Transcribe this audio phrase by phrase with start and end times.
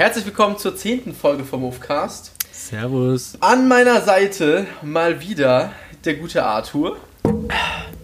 [0.00, 2.32] Herzlich willkommen zur zehnten Folge vom Movecast.
[2.50, 3.34] Servus.
[3.40, 5.72] An meiner Seite mal wieder
[6.06, 6.96] der gute Arthur.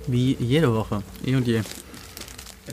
[0.06, 1.03] Wie jede Woche.
[1.24, 1.62] Eh und je.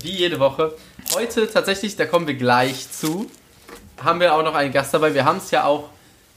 [0.02, 0.76] Wie jede Woche.
[1.16, 3.32] Heute tatsächlich, da kommen wir gleich zu,
[4.04, 5.14] haben wir auch noch einen Gast dabei.
[5.14, 5.88] Wir haben es ja auch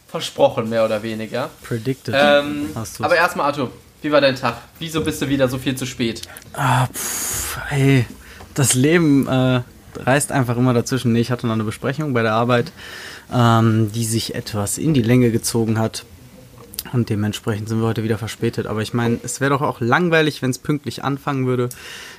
[0.06, 1.50] versprochen, mehr oder weniger.
[1.64, 2.14] Predicted.
[2.16, 3.04] Ähm, Hast du's.
[3.04, 3.72] aber erstmal, Arthur,
[4.02, 4.58] wie war dein Tag?
[4.78, 6.22] Wieso bist du wieder so viel zu spät?
[6.52, 8.06] Ah, pff, ey.
[8.54, 9.62] Das Leben äh,
[10.04, 11.12] reißt einfach immer dazwischen.
[11.12, 12.72] Nee, ich hatte noch eine Besprechung bei der Arbeit,
[13.32, 16.04] ähm, die sich etwas in die Länge gezogen hat.
[16.92, 18.66] Und dementsprechend sind wir heute wieder verspätet.
[18.66, 21.68] Aber ich meine, es wäre doch auch langweilig, wenn es pünktlich anfangen würde.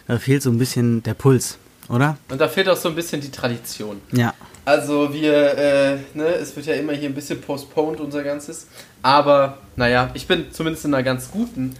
[0.07, 1.57] Da fehlt so ein bisschen der Puls,
[1.89, 2.17] oder?
[2.29, 4.01] Und da fehlt auch so ein bisschen die Tradition.
[4.11, 4.33] Ja.
[4.65, 8.67] Also wir, äh, ne, es wird ja immer hier ein bisschen postponed, unser Ganzes.
[9.01, 11.75] Aber, naja, ich bin zumindest in einer ganz guten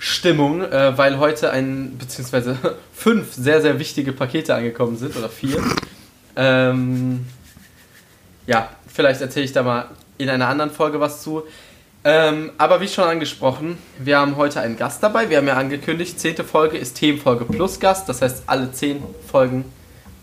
[0.00, 2.56] Stimmung, äh, weil heute ein, beziehungsweise
[2.94, 5.62] fünf sehr, sehr wichtige Pakete angekommen sind, oder vier.
[6.36, 7.26] ähm,
[8.46, 11.42] ja, vielleicht erzähle ich da mal in einer anderen Folge was zu.
[12.02, 15.28] Ähm, aber wie schon angesprochen, wir haben heute einen Gast dabei.
[15.28, 18.08] Wir haben ja angekündigt, zehnte Folge ist Themenfolge plus Gast.
[18.08, 19.66] Das heißt, alle zehn Folgen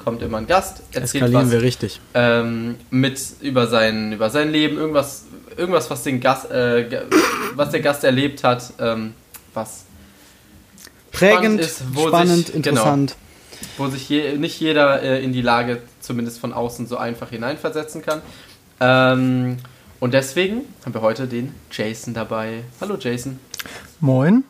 [0.04, 0.82] kommt immer ein Gast.
[0.92, 2.02] erzählt Eskalieren was wir richtig.
[2.16, 7.04] ähm, mit über sein, über sein Leben, irgendwas, irgendwas was, den Gast, äh,
[7.54, 9.14] was der Gast erlebt hat, ähm,
[9.58, 9.84] was,
[11.12, 13.16] Prägend, ist, wo spannend, sich- interessant.
[13.78, 18.02] wo sich je, nicht jeder äh, in die Lage, zumindest von außen, so einfach hineinversetzen
[18.04, 18.22] kann.
[18.80, 19.58] Ähm,
[20.00, 22.64] und deswegen haben wir heute den Jason dabei.
[22.80, 23.40] Hallo Jason.
[24.00, 24.44] Moin.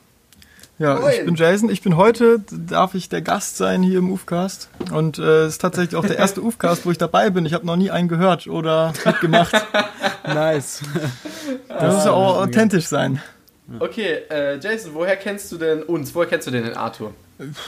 [0.77, 1.13] Ja, Moin.
[1.17, 1.69] ich bin Jason.
[1.69, 4.69] Ich bin heute, darf ich der Gast sein hier im UFCast.
[4.91, 7.45] Und äh, es ist tatsächlich auch der erste UFCast, wo ich dabei bin.
[7.45, 9.53] Ich habe noch nie einen gehört oder mitgemacht.
[10.27, 10.81] Nice.
[11.69, 13.21] Das muss ja auch authentisch sein.
[13.79, 16.15] Okay, äh, Jason, woher kennst du denn uns?
[16.15, 17.13] Woher kennst du denn den Arthur?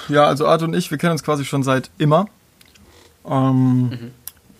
[0.07, 2.27] Ja, also Art und ich, wir kennen uns quasi schon seit immer.
[3.27, 4.11] Ähm,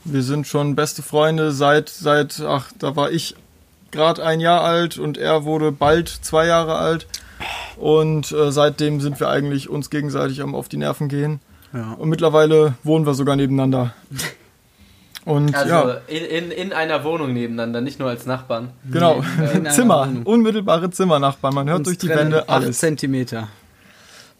[0.04, 3.36] Wir sind schon beste Freunde seit, seit, ach, da war ich
[3.92, 7.08] gerade ein Jahr alt und er wurde bald zwei Jahre alt.
[7.78, 11.40] Und äh, seitdem sind wir eigentlich uns gegenseitig am auf die Nerven gehen.
[11.74, 11.94] Ja.
[11.94, 13.94] Und mittlerweile wohnen wir sogar nebeneinander.
[15.26, 18.70] Und Also ja, in, in, in einer Wohnung nebeneinander, nicht nur als Nachbarn.
[18.90, 19.22] genau.
[19.54, 20.24] einer Zimmer, Wohnung.
[20.24, 21.54] unmittelbare Zimmernachbarn.
[21.54, 22.80] Man hört Uns durch die Wände acht alles.
[22.80, 23.48] Zentimeter.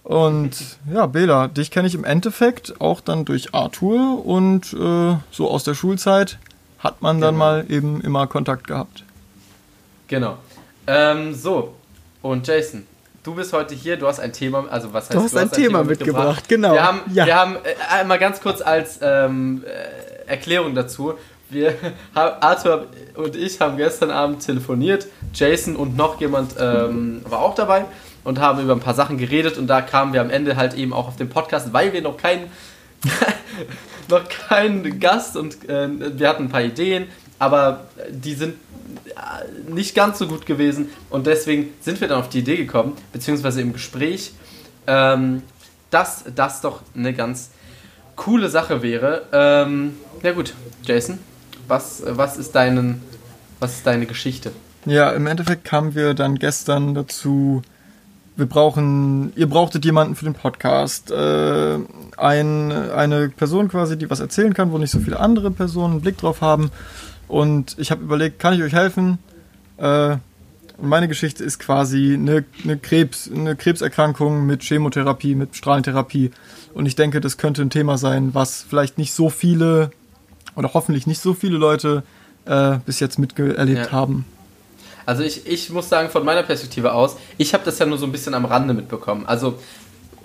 [0.04, 0.52] Und
[0.92, 5.64] ja, Bela, dich kenne ich im Endeffekt auch dann durch Arthur und äh, so aus
[5.66, 6.40] der Schulzeit
[6.80, 7.46] hat man dann Genau.
[7.46, 9.04] mal eben immer Kontakt gehabt.
[10.08, 10.38] Genau.
[10.88, 11.76] Ähm, so,
[12.24, 12.88] und Jason,
[13.24, 15.84] du bist heute hier, du hast ein Thema, also was heißt Du hast ein Thema
[15.84, 16.74] mitgebracht, genau.
[16.74, 17.26] Wir haben, Ja.
[17.28, 21.14] wir haben äh, einmal ganz kurz als ähm, äh, Erklärung dazu,
[21.50, 21.76] wir,
[22.14, 27.86] Arthur und ich haben gestern Abend telefoniert, Jason und noch jemand ähm, war auch dabei
[28.24, 30.94] und haben über ein paar Sachen geredet und da kamen wir am Ende halt eben
[30.94, 32.52] auch auf den Podcast, weil wir noch keinen
[34.10, 37.08] noch keinen Gast und äh, wir hatten ein paar Ideen,
[37.38, 38.56] aber die sind
[39.08, 42.98] äh, nicht ganz so gut gewesen und deswegen sind wir dann auf die Idee gekommen,
[43.14, 44.34] beziehungsweise im Gespräch,
[44.88, 45.44] ähm,
[45.90, 47.52] dass das doch eine ganz
[48.20, 49.24] coole Sache wäre.
[49.32, 50.54] Ähm, ja gut,
[50.84, 51.20] Jason,
[51.68, 53.02] was, was, ist deinen,
[53.60, 54.52] was ist deine Geschichte?
[54.86, 57.62] Ja, im Endeffekt kamen wir dann gestern dazu,
[58.36, 61.80] wir brauchen, ihr brauchtet jemanden für den Podcast, äh,
[62.18, 66.02] ein, eine Person quasi, die was erzählen kann, wo nicht so viele andere Personen einen
[66.02, 66.72] Blick drauf haben.
[67.30, 69.20] Und ich habe überlegt, kann ich euch helfen?
[69.78, 70.18] Äh,
[70.82, 76.32] und meine Geschichte ist quasi eine, eine, Krebs, eine Krebserkrankung mit Chemotherapie, mit Strahlentherapie.
[76.74, 79.92] Und ich denke, das könnte ein Thema sein, was vielleicht nicht so viele
[80.56, 82.04] oder hoffentlich nicht so viele Leute
[82.46, 83.92] äh, bis jetzt miterlebt Ja.
[83.92, 84.26] haben.
[85.06, 88.06] Also ich, ich muss sagen, von meiner Perspektive aus, ich habe das ja nur so
[88.06, 89.26] ein bisschen am Rande mitbekommen.
[89.26, 89.58] Also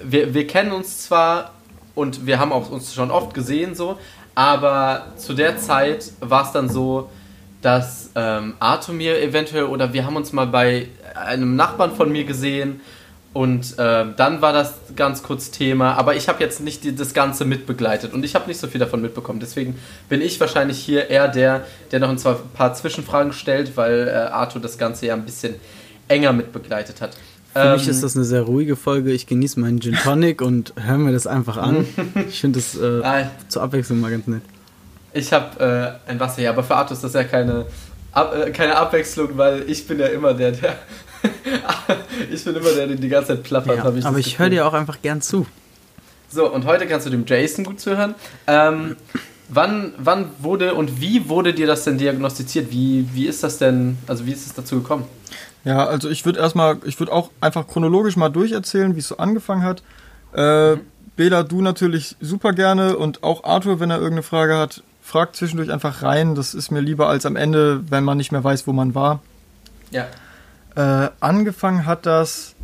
[0.02, 1.52] wir, wir kennen uns zwar
[1.94, 3.98] und wir haben auch uns schon oft gesehen so,
[4.34, 7.08] aber zu der Zeit war es dann so,
[7.64, 12.24] dass ähm, Arthur mir eventuell oder wir haben uns mal bei einem Nachbarn von mir
[12.24, 12.82] gesehen
[13.32, 17.14] und ähm, dann war das ganz kurz Thema, aber ich habe jetzt nicht die, das
[17.14, 19.40] Ganze mitbegleitet und ich habe nicht so viel davon mitbekommen.
[19.40, 19.76] Deswegen
[20.10, 22.18] bin ich wahrscheinlich hier eher der, der noch ein
[22.52, 25.54] paar Zwischenfragen stellt, weil äh, Arthur das Ganze ja ein bisschen
[26.06, 27.16] enger mitbegleitet hat.
[27.54, 29.12] Für mich ist das eine sehr ruhige Folge.
[29.12, 31.86] Ich genieße meinen Gin Tonic und höre mir das einfach an.
[32.28, 34.42] Ich finde das äh, Ah, zur Abwechslung mal ganz nett.
[35.14, 37.66] Ich habe äh, ein Wasser hier, aber für Arthur ist das ja keine,
[38.12, 40.76] Ab, äh, keine Abwechslung, weil ich bin ja immer der, der
[42.30, 43.76] ich bin immer der, der die ganze Zeit plappert.
[43.76, 45.46] Ja, ich aber das ich höre dir auch einfach gern zu.
[46.28, 48.14] So, und heute kannst du dem Jason gut zuhören.
[48.46, 48.96] Ähm,
[49.48, 52.70] wann, wann wurde und wie wurde dir das denn diagnostiziert?
[52.70, 55.04] Wie, wie ist das denn, also wie ist es dazu gekommen?
[55.64, 59.16] Ja, also ich würde erstmal, ich würde auch einfach chronologisch mal durcherzählen, wie es so
[59.16, 59.82] angefangen hat.
[60.32, 60.76] Äh,
[61.16, 65.70] Bela, du natürlich super gerne und auch Arthur, wenn er irgendeine Frage hat, fragt zwischendurch
[65.70, 66.34] einfach rein.
[66.34, 69.20] Das ist mir lieber als am Ende, wenn man nicht mehr weiß, wo man war.
[69.90, 70.06] Ja.
[70.74, 72.54] Äh, angefangen hat das,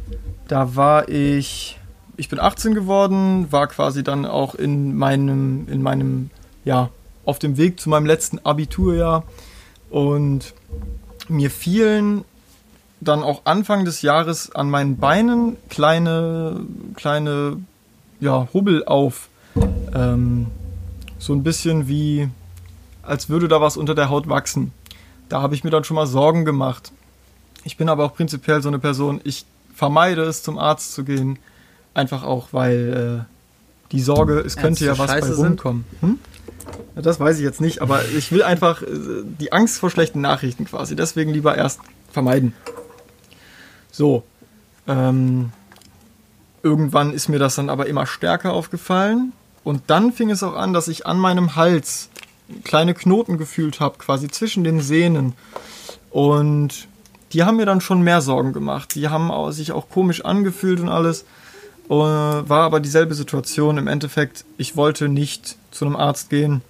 [0.49, 1.79] da war ich,
[2.17, 6.31] ich bin 18 geworden, war quasi dann auch in meinem, in meinem,
[6.65, 6.89] ja,
[7.27, 9.23] auf dem Weg zu meinem letzten Abiturjahr
[9.91, 10.55] und
[11.29, 12.25] mir fielen
[13.03, 16.61] dann auch Anfang des Jahres an meinen Beinen kleine,
[16.97, 17.59] kleine,
[18.19, 19.29] ja, Hubbel auf.
[19.95, 20.47] Ähm,
[21.21, 22.29] so ein bisschen wie,
[23.03, 24.73] als würde da was unter der Haut wachsen.
[25.29, 26.91] Da habe ich mir dann schon mal Sorgen gemacht.
[27.63, 29.45] Ich bin aber auch prinzipiell so eine Person, ich
[29.75, 31.39] vermeide es, zum Arzt zu gehen.
[31.93, 35.85] Einfach auch, weil äh, die Sorge, es könnte ja was Scheiße bei rumkommen.
[36.01, 36.19] Hm?
[36.97, 38.87] Ja, das weiß ich jetzt nicht, aber ich will einfach äh,
[39.25, 40.97] die Angst vor schlechten Nachrichten quasi.
[40.97, 41.81] Deswegen lieber erst
[42.11, 42.55] vermeiden.
[43.93, 44.25] So.
[44.89, 45.53] Ähm,
[46.63, 49.33] irgendwann ist mir das dann aber immer stärker aufgefallen.
[49.65, 52.09] Und dann fing es auch an, dass ich an meinem Hals
[52.65, 55.35] kleine Knoten gefühlt habe, quasi zwischen den Sehnen.
[56.11, 56.89] Und
[57.33, 58.95] die haben mir dann schon mehr Sorgen gemacht.
[58.95, 61.25] Die haben sich auch komisch angefühlt und alles.
[61.89, 63.79] Äh, war aber dieselbe Situation.
[63.79, 66.62] Im Endeffekt, ich wollte nicht zu einem Arzt gehen.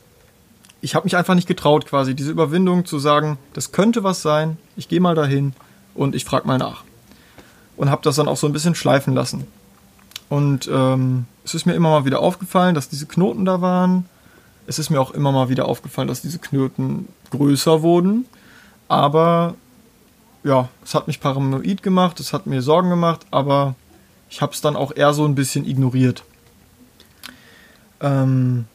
[0.82, 4.56] Ich habe mich einfach nicht getraut, quasi diese Überwindung zu sagen, das könnte was sein.
[4.76, 5.52] Ich gehe mal dahin
[5.94, 6.84] und ich frage mal nach.
[7.76, 9.46] Und habe das dann auch so ein bisschen schleifen lassen.
[10.30, 14.06] Und ähm, es ist mir immer mal wieder aufgefallen, dass diese Knoten da waren.
[14.66, 18.26] Es ist mir auch immer mal wieder aufgefallen, dass diese Knoten größer wurden.
[18.88, 19.54] Aber
[20.44, 23.74] ja, es hat mich paranoid gemacht, es hat mir Sorgen gemacht, aber
[24.28, 26.24] ich habe es dann auch eher so ein bisschen ignoriert.
[28.00, 28.66] Ähm,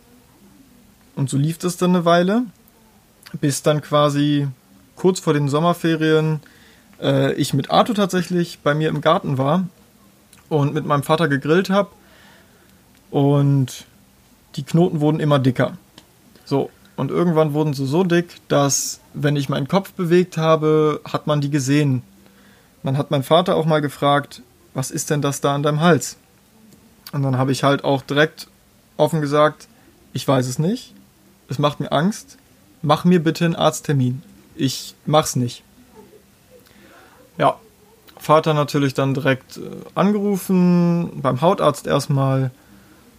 [1.16, 2.44] und so lief das dann eine Weile,
[3.40, 4.48] bis dann quasi
[4.96, 6.42] kurz vor den Sommerferien
[7.02, 9.68] äh, ich mit Arthur tatsächlich bei mir im Garten war
[10.50, 11.90] und mit meinem Vater gegrillt habe.
[13.12, 13.86] Und
[14.56, 15.78] die Knoten wurden immer dicker.
[16.46, 21.28] So, und irgendwann wurden sie so dick, dass, wenn ich meinen Kopf bewegt habe, hat
[21.28, 22.04] man die gesehen.
[22.84, 24.42] Dann hat mein Vater auch mal gefragt,
[24.74, 26.18] was ist denn das da an deinem Hals?
[27.12, 28.48] Und dann habe ich halt auch direkt
[28.98, 29.68] offen gesagt,
[30.14, 30.94] ich weiß es nicht.
[31.50, 32.38] Es macht mir Angst.
[32.82, 34.22] Mach mir bitte einen Arzttermin.
[34.56, 35.64] Ich mach's nicht.
[37.38, 37.56] Ja,
[38.18, 39.62] Vater natürlich dann direkt äh,
[39.96, 42.52] angerufen, beim Hautarzt erstmal.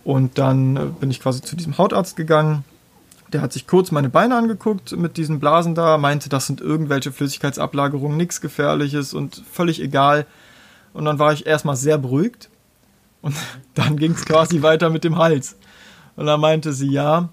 [0.06, 2.62] Und dann äh, bin ich quasi zu diesem Hautarzt gegangen.
[3.32, 7.10] Der hat sich kurz meine Beine angeguckt mit diesen Blasen da, meinte, das sind irgendwelche
[7.10, 10.24] Flüssigkeitsablagerungen, nichts Gefährliches und völlig egal.
[10.92, 12.50] Und dann war ich erstmal sehr beruhigt.
[13.20, 13.34] Und
[13.74, 15.56] dann ging es quasi weiter mit dem Hals.
[16.14, 17.28] Und dann meinte sie, ja,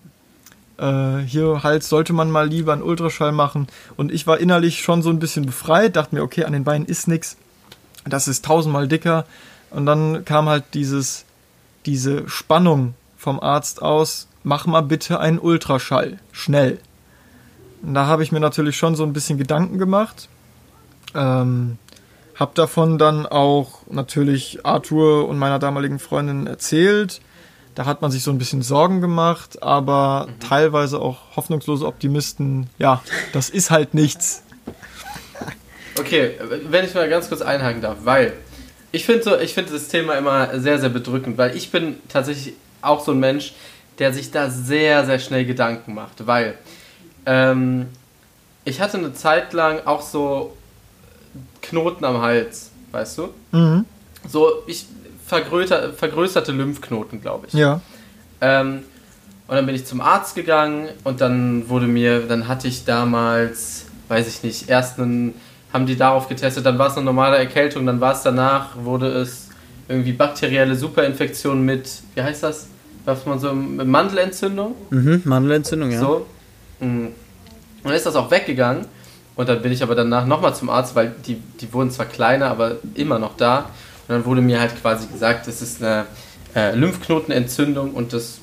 [0.79, 3.67] äh, hier Hals sollte man mal lieber einen Ultraschall machen.
[3.97, 6.87] Und ich war innerlich schon so ein bisschen befreit, dachte mir, okay, an den Beinen
[6.87, 7.37] ist nichts.
[8.03, 9.27] Das ist tausendmal dicker.
[9.69, 11.25] Und dann kam halt dieses,
[11.85, 16.79] diese Spannung vom Arzt aus, mach mal bitte einen Ultraschall, schnell.
[17.81, 20.29] Und da habe ich mir natürlich schon so ein bisschen Gedanken gemacht.
[21.15, 21.77] Ähm,
[22.35, 27.21] hab davon dann auch natürlich Arthur und meiner damaligen Freundin erzählt.
[27.75, 30.39] Da hat man sich so ein bisschen Sorgen gemacht, aber mhm.
[30.39, 32.69] teilweise auch hoffnungslose Optimisten.
[32.77, 33.01] Ja,
[33.33, 34.43] das ist halt nichts.
[35.99, 36.31] Okay,
[36.69, 38.33] wenn ich mal ganz kurz einhaken darf, weil
[38.93, 43.03] ich finde so, ich das Thema immer sehr, sehr bedrückend, weil ich bin tatsächlich auch
[43.03, 43.53] so ein Mensch,
[43.99, 46.57] der sich da sehr, sehr schnell Gedanken macht, weil
[47.25, 47.87] ähm,
[48.63, 50.55] ich hatte eine Zeit lang auch so
[51.61, 53.29] Knoten am Hals, weißt du?
[53.51, 53.85] Mhm.
[54.27, 54.85] So, ich
[55.25, 57.53] vergrößerte, vergrößerte Lymphknoten, glaube ich.
[57.53, 57.81] Ja.
[58.41, 58.83] Ähm,
[59.47, 63.85] und dann bin ich zum Arzt gegangen und dann wurde mir, dann hatte ich damals,
[64.07, 65.33] weiß ich nicht, erst einen,
[65.73, 69.07] haben die darauf getestet, dann war es eine normale Erkältung, dann war es danach, wurde
[69.07, 69.49] es
[69.89, 72.67] irgendwie bakterielle Superinfektion mit, wie heißt das?
[73.05, 74.75] was man so Mandelentzündung.
[74.89, 75.99] Mhm, Mandelentzündung, ja.
[75.99, 76.25] So.
[76.79, 77.07] Mm.
[77.07, 77.13] Und
[77.83, 78.85] dann ist das auch weggegangen.
[79.35, 82.47] Und dann bin ich aber danach nochmal zum Arzt, weil die, die wurden zwar kleiner,
[82.47, 83.69] aber immer noch da.
[84.07, 86.05] Und dann wurde mir halt quasi gesagt, es ist eine
[86.55, 88.39] äh, Lymphknotenentzündung und das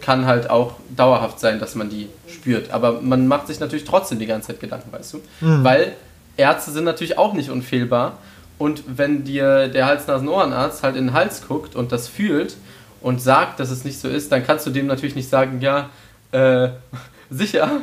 [0.00, 2.72] kann halt auch dauerhaft sein, dass man die spürt.
[2.72, 5.20] Aber man macht sich natürlich trotzdem die ganze Zeit Gedanken, weißt du?
[5.40, 5.64] Mhm.
[5.64, 5.92] Weil
[6.36, 8.18] Ärzte sind natürlich auch nicht unfehlbar.
[8.58, 12.56] Und wenn dir der Hals-Nasen-Ohrenarzt halt in den Hals guckt und das fühlt
[13.00, 15.90] und sagt, dass es nicht so ist, dann kannst du dem natürlich nicht sagen, ja,
[16.30, 16.68] äh,
[17.30, 17.80] sicher.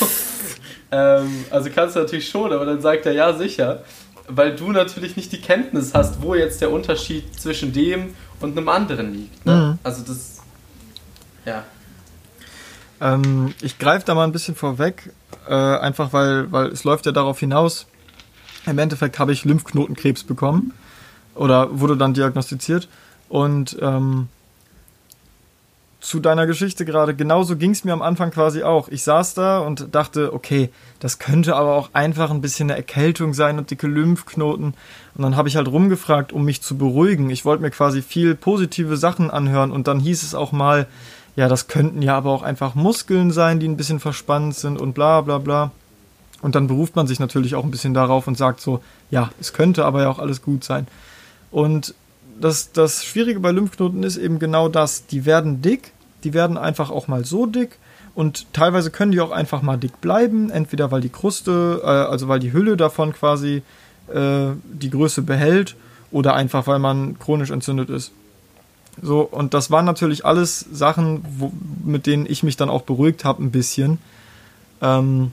[0.92, 3.82] ähm, also kannst du natürlich schon, aber dann sagt er, ja, sicher.
[4.28, 8.68] Weil du natürlich nicht die Kenntnis hast, wo jetzt der Unterschied zwischen dem und einem
[8.68, 9.44] anderen liegt.
[9.44, 9.54] Ne?
[9.54, 9.78] Mhm.
[9.82, 10.38] Also das,
[11.44, 11.64] ja.
[13.04, 15.12] Ähm, ich greife da mal ein bisschen vorweg,
[15.46, 17.86] äh, einfach weil, weil es läuft ja darauf hinaus.
[18.66, 20.72] Im Endeffekt habe ich Lymphknotenkrebs bekommen
[21.34, 22.88] oder wurde dann diagnostiziert.
[23.28, 24.28] Und ähm,
[26.00, 28.88] zu deiner Geschichte gerade, genauso ging es mir am Anfang quasi auch.
[28.88, 33.34] Ich saß da und dachte, okay, das könnte aber auch einfach ein bisschen eine Erkältung
[33.34, 34.74] sein und dicke Lymphknoten.
[35.14, 37.28] Und dann habe ich halt rumgefragt, um mich zu beruhigen.
[37.28, 40.86] Ich wollte mir quasi viel positive Sachen anhören und dann hieß es auch mal,
[41.36, 44.94] ja, das könnten ja aber auch einfach Muskeln sein, die ein bisschen verspannt sind und
[44.94, 45.72] bla bla bla.
[46.42, 49.52] Und dann beruft man sich natürlich auch ein bisschen darauf und sagt so, ja, es
[49.52, 50.86] könnte aber ja auch alles gut sein.
[51.50, 51.94] Und
[52.40, 55.06] das, das Schwierige bei Lymphknoten ist eben genau das.
[55.06, 57.78] Die werden dick, die werden einfach auch mal so dick
[58.14, 62.28] und teilweise können die auch einfach mal dick bleiben, entweder weil die Kruste, äh, also
[62.28, 63.62] weil die Hülle davon quasi
[64.12, 65.74] äh, die Größe behält
[66.10, 68.12] oder einfach weil man chronisch entzündet ist.
[69.02, 71.52] So, und das waren natürlich alles Sachen, wo,
[71.84, 73.98] mit denen ich mich dann auch beruhigt habe, ein bisschen.
[74.80, 75.32] Ähm,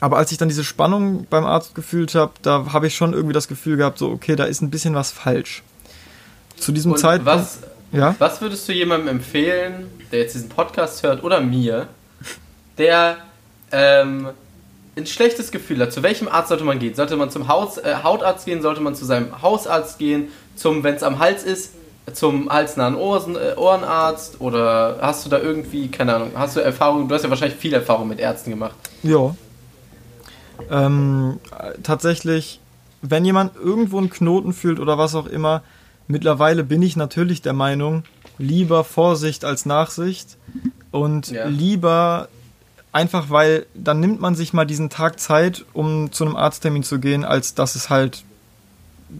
[0.00, 3.32] aber als ich dann diese Spannung beim Arzt gefühlt habe, da habe ich schon irgendwie
[3.32, 5.62] das Gefühl gehabt, so, okay, da ist ein bisschen was falsch.
[6.56, 7.26] Zu diesem Und Zeitpunkt.
[7.26, 7.58] Was,
[7.92, 8.14] ja?
[8.18, 11.88] was würdest du jemandem empfehlen, der jetzt diesen Podcast hört oder mir,
[12.76, 13.18] der
[13.72, 14.28] ähm,
[14.96, 15.92] ein schlechtes Gefühl hat?
[15.92, 16.94] Zu welchem Arzt sollte man gehen?
[16.94, 18.62] Sollte man zum Haus, äh, Hautarzt gehen?
[18.62, 20.28] Sollte man zu seinem Hausarzt gehen?
[20.54, 21.72] Zum, wenn es am Hals ist,
[22.12, 24.40] zum halsnahen Ohren, äh, Ohrenarzt?
[24.40, 27.08] Oder hast du da irgendwie, keine Ahnung, hast du Erfahrung?
[27.08, 28.74] Du hast ja wahrscheinlich viel Erfahrung mit Ärzten gemacht.
[29.02, 29.34] Ja.
[30.70, 31.38] Ähm,
[31.82, 32.60] tatsächlich,
[33.02, 35.62] wenn jemand irgendwo einen Knoten fühlt oder was auch immer,
[36.08, 38.02] mittlerweile bin ich natürlich der Meinung,
[38.38, 40.36] lieber Vorsicht als Nachsicht
[40.90, 41.46] und Ja.
[41.46, 42.28] lieber
[42.92, 46.98] einfach, weil dann nimmt man sich mal diesen Tag Zeit, um zu einem Arzttermin zu
[46.98, 48.24] gehen, als dass es halt,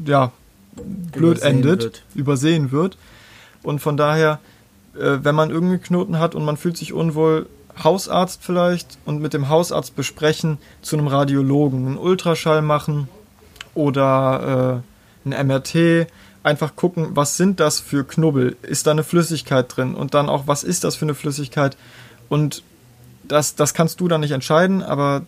[0.07, 0.33] ja,
[0.83, 2.03] blöd Übersehen endet, wird.
[2.15, 2.99] übersehen wird.
[3.63, 4.41] Und von daher,
[4.97, 7.47] äh, wenn man irgendeinen Knoten hat und man fühlt sich unwohl,
[7.83, 13.09] Hausarzt vielleicht und mit dem Hausarzt besprechen, zu einem Radiologen einen Ultraschall machen
[13.75, 14.83] oder
[15.25, 16.09] äh, ein MRT.
[16.43, 18.57] Einfach gucken, was sind das für Knubbel?
[18.63, 19.95] Ist da eine Flüssigkeit drin?
[19.95, 21.77] Und dann auch, was ist das für eine Flüssigkeit?
[22.29, 22.63] Und
[23.25, 25.23] das, das kannst du dann nicht entscheiden, aber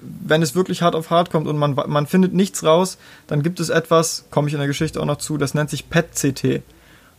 [0.00, 3.60] wenn es wirklich hart auf hart kommt und man, man findet nichts raus, dann gibt
[3.60, 6.62] es etwas, komme ich in der Geschichte auch noch zu, das nennt sich PET-CT.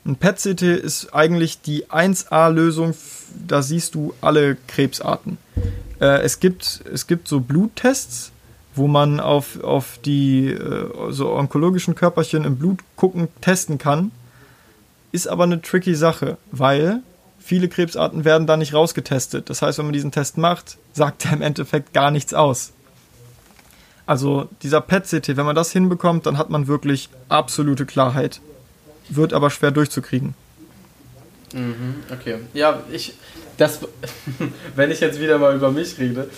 [0.04, 2.96] Ein PET-CT ist eigentlich die 1A-Lösung,
[3.48, 5.38] da siehst du alle Krebsarten.
[6.00, 8.32] Äh, es, gibt, es gibt so Bluttests,
[8.74, 14.12] wo man auf, auf die äh, so onkologischen Körperchen im Blut gucken, testen kann.
[15.12, 17.02] Ist aber eine tricky Sache, weil
[17.42, 19.50] viele Krebsarten werden da nicht rausgetestet.
[19.50, 22.72] Das heißt, wenn man diesen Test macht, sagt er im Endeffekt gar nichts aus.
[24.06, 28.42] Also dieser PET-CT, wenn man das hinbekommt, dann hat man wirklich absolute Klarheit.
[29.10, 30.34] Wird aber schwer durchzukriegen.
[31.54, 32.38] Mhm, okay.
[32.54, 33.14] Ja, ich.
[33.58, 33.80] Das.
[34.76, 36.30] wenn ich jetzt wieder mal über mich rede.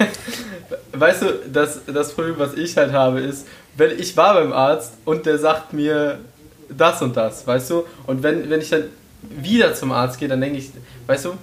[0.92, 4.94] weißt du, das, das Problem, was ich halt habe, ist, wenn ich war beim Arzt
[5.04, 6.20] und der sagt mir
[6.68, 7.84] das und das, weißt du?
[8.06, 8.84] Und wenn, wenn ich dann
[9.22, 10.70] wieder zum Arzt gehe, dann denke ich,
[11.06, 11.34] weißt du,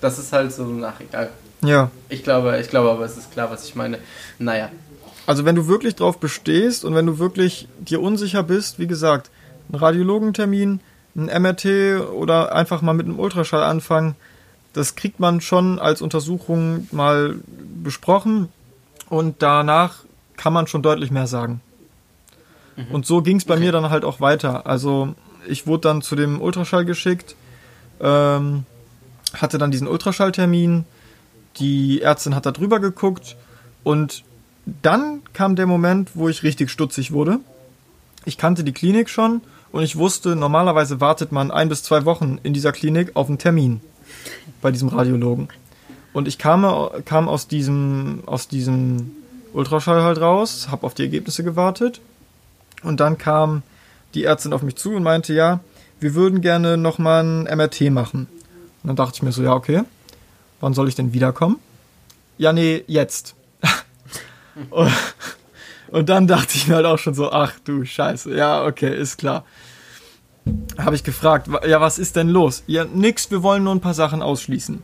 [0.00, 1.30] das ist halt so, nach egal.
[1.62, 1.90] Ja.
[2.08, 3.98] Ich glaube, ich glaube aber, es ist klar, was ich meine.
[4.38, 4.70] Naja.
[5.26, 9.30] Also wenn du wirklich drauf bestehst und wenn du wirklich dir unsicher bist, wie gesagt,
[9.70, 10.80] ein Radiologentermin,
[11.16, 11.66] ein MRT
[12.12, 14.16] oder einfach mal mit einem Ultraschall anfangen,
[14.74, 17.36] das kriegt man schon als Untersuchung mal
[17.82, 18.48] besprochen
[19.08, 20.04] und danach
[20.36, 21.60] kann man schon deutlich mehr sagen.
[22.90, 24.66] Und so ging es bei mir dann halt auch weiter.
[24.66, 25.14] Also
[25.46, 27.36] ich wurde dann zu dem Ultraschall geschickt,
[28.00, 28.64] ähm,
[29.34, 30.84] hatte dann diesen Ultraschalltermin,
[31.56, 33.36] die Ärztin hat da drüber geguckt
[33.82, 34.24] und
[34.66, 37.38] dann kam der Moment, wo ich richtig stutzig wurde.
[38.24, 42.38] Ich kannte die Klinik schon und ich wusste, normalerweise wartet man ein bis zwei Wochen
[42.42, 43.80] in dieser Klinik auf einen Termin
[44.62, 45.48] bei diesem Radiologen.
[46.12, 46.64] Und ich kam,
[47.04, 49.10] kam aus, diesem, aus diesem
[49.52, 52.00] Ultraschall halt raus, habe auf die Ergebnisse gewartet
[52.82, 53.62] und dann kam
[54.14, 55.60] die Ärztin auf mich zu und meinte, ja,
[56.00, 58.28] wir würden gerne nochmal ein MRT machen.
[58.82, 59.82] Und dann dachte ich mir so, ja, okay,
[60.60, 61.56] wann soll ich denn wiederkommen?
[62.36, 63.34] Ja, nee, jetzt.
[64.70, 69.16] und, dann dachte ich mir halt auch schon so, ach du Scheiße, ja, okay, ist
[69.16, 69.44] klar.
[70.76, 72.64] Habe ich gefragt, ja, was ist denn los?
[72.66, 74.82] Ja, nix, wir wollen nur ein paar Sachen ausschließen.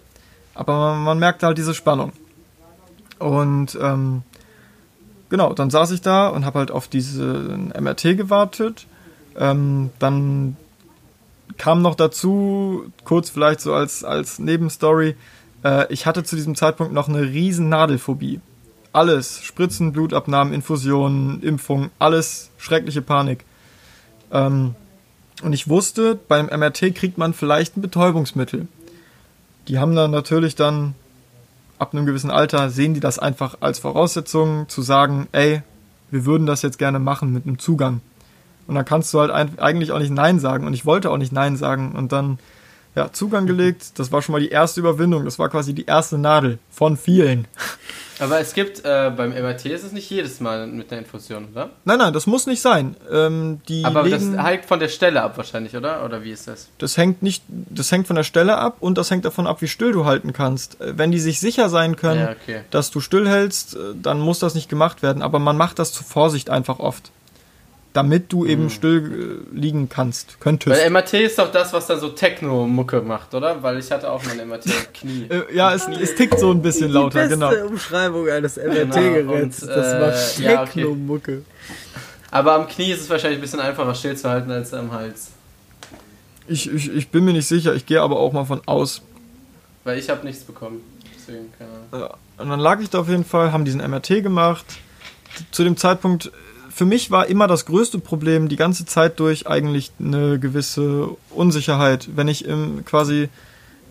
[0.54, 2.12] Aber man, man merkt halt diese Spannung.
[3.18, 4.22] Und ähm,
[5.28, 8.86] genau, dann saß ich da und habe halt auf diesen MRT gewartet.
[9.40, 10.56] Ähm, dann
[11.56, 15.16] kam noch dazu, kurz vielleicht so als, als Nebenstory,
[15.64, 18.40] äh, ich hatte zu diesem Zeitpunkt noch eine riesen Nadelphobie.
[18.92, 23.44] Alles, Spritzen, Blutabnahmen, Infusionen, Impfung, alles schreckliche Panik.
[24.30, 24.74] Ähm,
[25.42, 28.68] und ich wusste, beim MRT kriegt man vielleicht ein Betäubungsmittel.
[29.68, 30.94] Die haben dann natürlich dann,
[31.78, 35.62] ab einem gewissen Alter, sehen die das einfach als Voraussetzung zu sagen, ey,
[36.10, 38.02] wir würden das jetzt gerne machen mit einem Zugang.
[38.70, 40.64] Und dann kannst du halt eigentlich auch nicht Nein sagen.
[40.66, 41.92] Und ich wollte auch nicht Nein sagen.
[41.96, 42.38] Und dann
[42.94, 43.98] ja, Zugang gelegt.
[43.98, 45.24] Das war schon mal die erste Überwindung.
[45.24, 47.46] Das war quasi die erste Nadel von vielen.
[48.18, 51.70] Aber es gibt, äh, beim MRT ist es nicht jedes Mal mit einer Infusion, oder?
[51.84, 52.94] Nein, nein, das muss nicht sein.
[53.10, 56.04] Ähm, Aber legen, das hängt von der Stelle ab wahrscheinlich, oder?
[56.04, 56.68] Oder wie ist das?
[56.78, 59.68] das hängt nicht, das hängt von der Stelle ab und das hängt davon ab, wie
[59.68, 60.80] still du halten kannst.
[60.80, 62.60] Äh, Wenn die sich sicher sein können, Ja, okay.
[62.70, 65.22] dass du stillhältst, äh, dann muss das nicht gemacht werden.
[65.22, 67.10] Aber man macht das zur Vorsicht einfach oft.
[67.92, 70.80] Damit du eben still äh, liegen kannst, könntest.
[70.80, 73.60] Weil MRT ist doch das, was dann so Techno-Mucke macht, oder?
[73.64, 75.26] Weil ich hatte auch mal ein MRT im Knie.
[75.28, 77.52] Äh, ja, es, es tickt so ein bisschen lauter, genau.
[77.66, 79.62] Umschreibung eines MRT-Geräts.
[79.62, 80.72] und, Das war äh, ja, okay.
[80.82, 81.42] Techno-Mucke.
[82.30, 85.32] Aber am Knie ist es wahrscheinlich ein bisschen einfacher stillzuhalten als am Hals.
[86.46, 89.02] Ich, ich, ich bin mir nicht sicher, ich gehe aber auch mal von aus.
[89.82, 90.80] Weil ich habe nichts bekommen.
[91.16, 92.10] Deswegen, keine Ahnung.
[92.10, 94.64] Ja, und dann lag ich da auf jeden Fall, haben diesen MRT gemacht.
[95.50, 96.30] Zu dem Zeitpunkt,
[96.80, 102.08] für mich war immer das größte Problem die ganze Zeit durch eigentlich eine gewisse Unsicherheit,
[102.16, 103.28] wenn ich im quasi,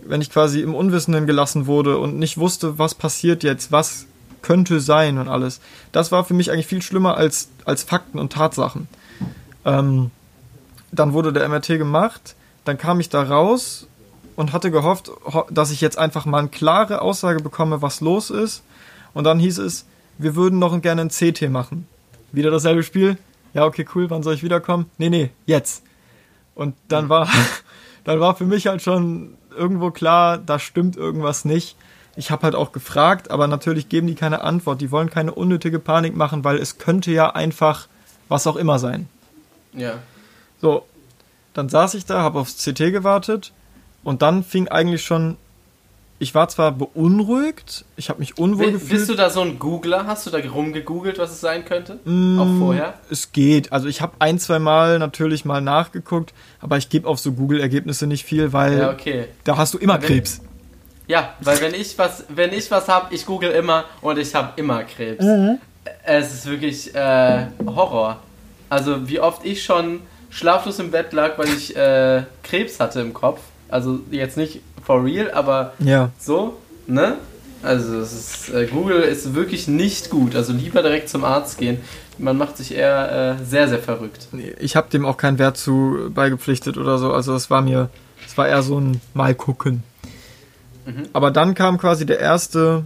[0.03, 4.07] wenn ich quasi im Unwissenden gelassen wurde und nicht wusste, was passiert jetzt, was
[4.41, 5.61] könnte sein und alles.
[5.91, 8.87] Das war für mich eigentlich viel schlimmer als, als Fakten und Tatsachen.
[9.65, 10.09] Ähm,
[10.91, 12.33] dann wurde der MRT gemacht,
[12.65, 13.85] dann kam ich da raus
[14.35, 18.31] und hatte gehofft, ho- dass ich jetzt einfach mal eine klare Aussage bekomme, was los
[18.31, 18.63] ist.
[19.13, 19.85] Und dann hieß es,
[20.17, 21.85] wir würden noch gerne ein CT machen.
[22.31, 23.17] Wieder dasselbe Spiel.
[23.53, 24.89] Ja, okay, cool, wann soll ich wiederkommen?
[24.97, 25.83] Nee, nee, jetzt.
[26.55, 27.27] Und dann war,
[28.03, 31.75] dann war für mich halt schon irgendwo klar, da stimmt irgendwas nicht.
[32.15, 34.81] Ich habe halt auch gefragt, aber natürlich geben die keine Antwort.
[34.81, 37.87] Die wollen keine unnötige Panik machen, weil es könnte ja einfach
[38.27, 39.07] was auch immer sein.
[39.73, 39.99] Ja.
[40.61, 40.85] So,
[41.53, 43.53] dann saß ich da, habe aufs CT gewartet
[44.03, 45.37] und dann fing eigentlich schon.
[46.21, 48.91] Ich war zwar beunruhigt, ich habe mich unwohl Bi- gefühlt.
[48.91, 50.05] Bist du da so ein Googler?
[50.05, 51.97] Hast du da rumgegoogelt, was es sein könnte?
[52.03, 52.93] Mm, Auch vorher?
[53.09, 53.71] Es geht.
[53.71, 58.05] Also ich habe ein, zwei Mal natürlich mal nachgeguckt, aber ich gebe auf so Google-Ergebnisse
[58.05, 59.25] nicht viel, weil Ja, okay.
[59.45, 60.41] da hast du immer wenn- Krebs.
[61.07, 64.49] Ja, weil wenn ich was, wenn ich was hab, ich google immer und ich habe
[64.59, 65.25] immer Krebs.
[66.03, 68.17] Es ist wirklich äh, Horror.
[68.69, 73.13] Also wie oft ich schon schlaflos im Bett lag, weil ich äh, Krebs hatte im
[73.13, 73.39] Kopf.
[73.69, 76.09] Also jetzt nicht for real, aber Ja.
[76.19, 77.15] so, ne?
[77.61, 80.35] Also es ist, äh, Google ist wirklich nicht gut.
[80.35, 81.79] Also lieber direkt zum Arzt gehen.
[82.17, 84.27] Man macht sich eher äh, sehr, sehr verrückt.
[84.59, 87.11] Ich habe dem auch keinen Wert zu beigepflichtet oder so.
[87.13, 87.89] Also es war mir,
[88.25, 89.83] es war eher so ein Mal gucken.
[90.85, 91.09] Mhm.
[91.13, 92.85] Aber dann kam quasi der erste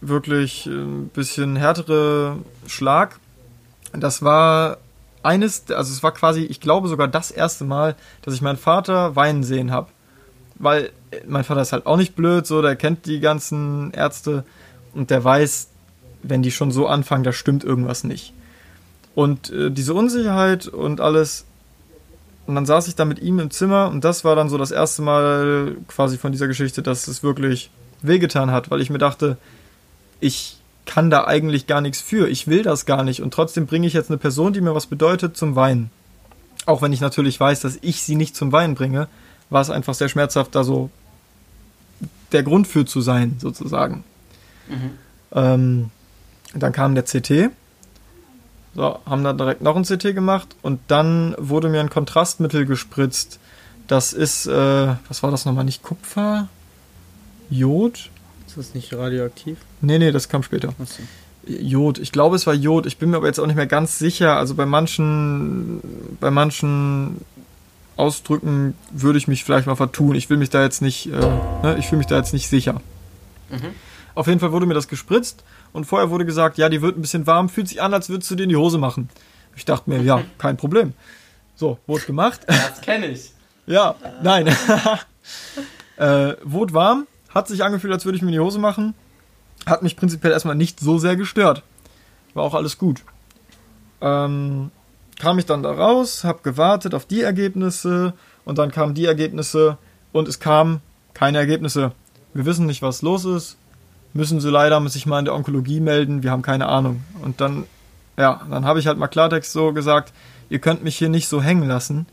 [0.00, 3.18] wirklich ein bisschen härtere Schlag.
[3.92, 4.78] Das war
[5.22, 9.16] eines, also es war quasi, ich glaube sogar das erste Mal, dass ich meinen Vater
[9.16, 9.88] weinen sehen habe.
[10.56, 14.44] Weil äh, mein Vater ist halt auch nicht blöd, so, der kennt die ganzen Ärzte
[14.94, 15.68] und der weiß,
[16.22, 18.32] wenn die schon so anfangen, da stimmt irgendwas nicht.
[19.14, 21.44] Und äh, diese Unsicherheit und alles.
[22.46, 24.72] Und dann saß ich da mit ihm im Zimmer und das war dann so das
[24.72, 27.70] erste Mal quasi von dieser Geschichte, dass es wirklich
[28.02, 29.36] wehgetan hat, weil ich mir dachte,
[30.18, 32.28] ich kann da eigentlich gar nichts für.
[32.28, 33.22] Ich will das gar nicht.
[33.22, 35.90] Und trotzdem bringe ich jetzt eine Person, die mir was bedeutet, zum Weinen.
[36.66, 39.08] Auch wenn ich natürlich weiß, dass ich sie nicht zum Weinen bringe,
[39.50, 40.90] war es einfach sehr schmerzhaft, da so
[42.32, 44.04] der Grund für zu sein, sozusagen.
[44.68, 44.90] Mhm.
[45.32, 45.90] Ähm,
[46.54, 47.50] dann kam der CT.
[48.74, 53.38] So, haben dann direkt noch ein CT gemacht und dann wurde mir ein Kontrastmittel gespritzt.
[53.86, 55.64] Das ist, äh, was war das nochmal?
[55.64, 56.48] Nicht Kupfer?
[57.50, 58.08] Jod?
[58.52, 59.56] Ist das nicht radioaktiv?
[59.80, 60.74] Nee, nee, das kam später.
[60.78, 61.02] Achso.
[61.46, 61.98] Jod.
[61.98, 62.84] Ich glaube, es war Jod.
[62.84, 64.36] Ich bin mir aber jetzt auch nicht mehr ganz sicher.
[64.36, 65.80] Also bei manchen,
[66.20, 67.22] bei manchen
[67.96, 70.14] Ausdrücken würde ich mich vielleicht mal vertun.
[70.16, 72.74] Ich will mich da jetzt nicht, äh, ne, ich fühle mich da jetzt nicht sicher.
[73.48, 73.70] Mhm.
[74.14, 77.00] Auf jeden Fall wurde mir das gespritzt und vorher wurde gesagt, ja, die wird ein
[77.00, 79.08] bisschen warm, fühlt sich an, als würdest du dir in die Hose machen.
[79.56, 80.92] Ich dachte mir, ja, kein Problem.
[81.56, 82.42] So, wurde gemacht.
[82.46, 83.32] Das kenne ich.
[83.64, 84.48] Ja, nein.
[85.96, 88.94] äh, wurde warm, hat sich angefühlt, als würde ich mir die Hose machen.
[89.66, 91.62] Hat mich prinzipiell erstmal nicht so sehr gestört.
[92.34, 93.02] War auch alles gut.
[94.00, 94.70] Ähm,
[95.18, 98.14] kam ich dann da raus, hab gewartet auf die Ergebnisse
[98.44, 99.78] und dann kamen die Ergebnisse
[100.12, 100.80] und es kamen
[101.14, 101.92] keine Ergebnisse.
[102.34, 103.56] Wir wissen nicht, was los ist.
[104.14, 106.22] Müssen sie leider sich mal in der Onkologie melden.
[106.22, 107.04] Wir haben keine Ahnung.
[107.22, 107.64] Und dann,
[108.16, 110.12] ja, dann habe ich halt mal Klartext so gesagt,
[110.50, 112.06] ihr könnt mich hier nicht so hängen lassen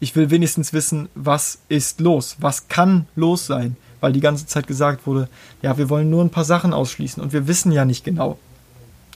[0.00, 2.36] ich will wenigstens wissen, was ist los?
[2.40, 3.76] Was kann los sein?
[4.00, 5.28] Weil die ganze Zeit gesagt wurde,
[5.62, 8.38] ja, wir wollen nur ein paar Sachen ausschließen und wir wissen ja nicht genau.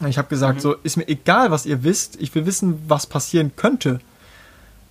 [0.08, 0.60] Ich habe gesagt, Mhm.
[0.60, 4.00] so, ist mir egal, was ihr wisst, ich will wissen, was passieren könnte.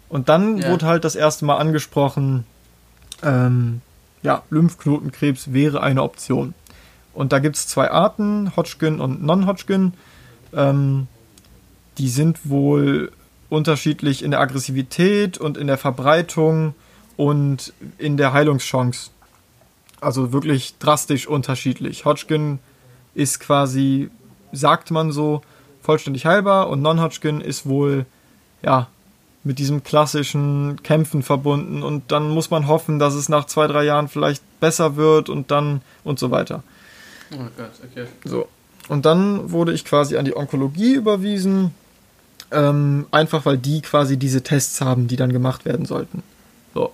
[0.08, 0.70] Und dann Ja.
[0.72, 2.46] wurde halt das erste Mal angesprochen,
[3.24, 3.82] ähm,
[4.22, 6.54] ja, Lymphknotenkrebs wäre eine Option.
[7.14, 9.94] Und da gibt es zwei Arten, Hodgkin und Non-Hodgkin.
[10.54, 11.08] Ähm,
[11.98, 13.12] die sind wohl
[13.50, 16.76] unterschiedlich in der Aggressivität und in der Verbreitung
[17.18, 19.10] und in der Heilungschance.
[20.02, 22.06] Also wirklich drastisch unterschiedlich.
[22.06, 22.60] Hodgkin
[23.14, 24.10] ist quasi,
[24.52, 25.42] sagt man so,
[25.82, 28.06] vollständig heilbar und Non-Hodgkin ist wohl,
[28.62, 28.88] ja,
[29.44, 33.86] mit diesem klassischen Kämpfen verbunden und dann muss man hoffen, dass es nach zwei, drei
[33.86, 36.62] Jahren vielleicht besser wird und dann und so weiter.
[37.32, 38.06] Oh Gott, okay.
[38.26, 38.48] So.
[38.90, 41.74] Und dann wurde ich quasi an die Onkologie überwiesen,
[42.52, 46.24] ähm, einfach weil die quasi diese Tests haben, die dann gemacht werden sollten.
[46.74, 46.92] So.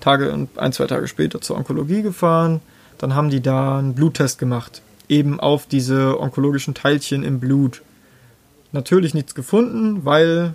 [0.00, 2.60] Tage, ein, zwei Tage später zur Onkologie gefahren,
[2.98, 4.82] dann haben die da einen Bluttest gemacht.
[5.08, 7.82] Eben auf diese onkologischen Teilchen im Blut.
[8.72, 10.54] Natürlich nichts gefunden, weil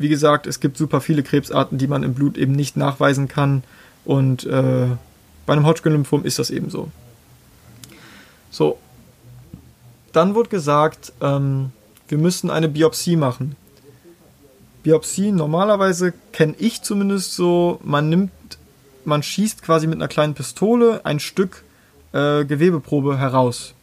[0.00, 3.62] wie gesagt, es gibt super viele Krebsarten, die man im Blut eben nicht nachweisen kann.
[4.06, 4.86] Und äh,
[5.44, 6.90] bei einem Hodgkin-Lymphom ist das eben so.
[8.50, 8.78] So.
[10.12, 11.72] Dann wurde gesagt, ähm,
[12.08, 13.56] wir müssen eine Biopsie machen.
[14.82, 18.30] Biopsie, normalerweise kenne ich zumindest so, man nimmt,
[19.04, 21.64] man schießt quasi mit einer kleinen Pistole ein Stück
[22.12, 23.74] äh, Gewebeprobe heraus.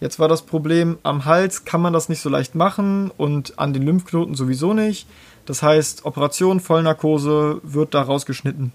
[0.00, 3.72] Jetzt war das Problem, am Hals kann man das nicht so leicht machen und an
[3.72, 5.08] den Lymphknoten sowieso nicht.
[5.44, 8.72] Das heißt, Operation Vollnarkose wird da rausgeschnitten.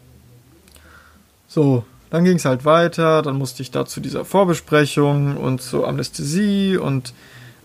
[1.48, 5.88] So, dann ging es halt weiter, dann musste ich da zu dieser Vorbesprechung und zur
[5.88, 7.13] Anästhesie und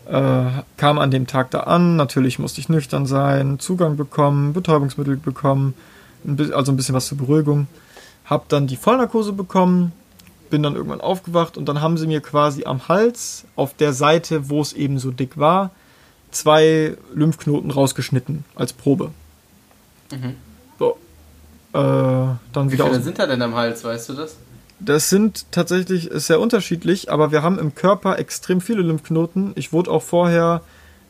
[0.08, 1.96] äh, kam an dem Tag da an.
[1.96, 5.74] Natürlich musste ich nüchtern sein, Zugang bekommen, Betäubungsmittel bekommen,
[6.52, 7.68] also ein bisschen was zur Beruhigung.
[8.24, 9.92] Hab dann die Vollnarkose bekommen,
[10.50, 14.48] bin dann irgendwann aufgewacht und dann haben sie mir quasi am Hals, auf der Seite,
[14.48, 15.70] wo es eben so dick war,
[16.30, 19.12] zwei Lymphknoten rausgeschnitten als Probe.
[20.10, 20.34] Mhm.
[20.78, 20.98] So.
[21.72, 24.36] Äh, dann Wie wieder viele sind da denn am Hals, weißt du das?
[24.80, 29.52] Das sind tatsächlich sehr unterschiedlich, aber wir haben im Körper extrem viele Lymphknoten.
[29.54, 30.62] Ich wurde auch vorher,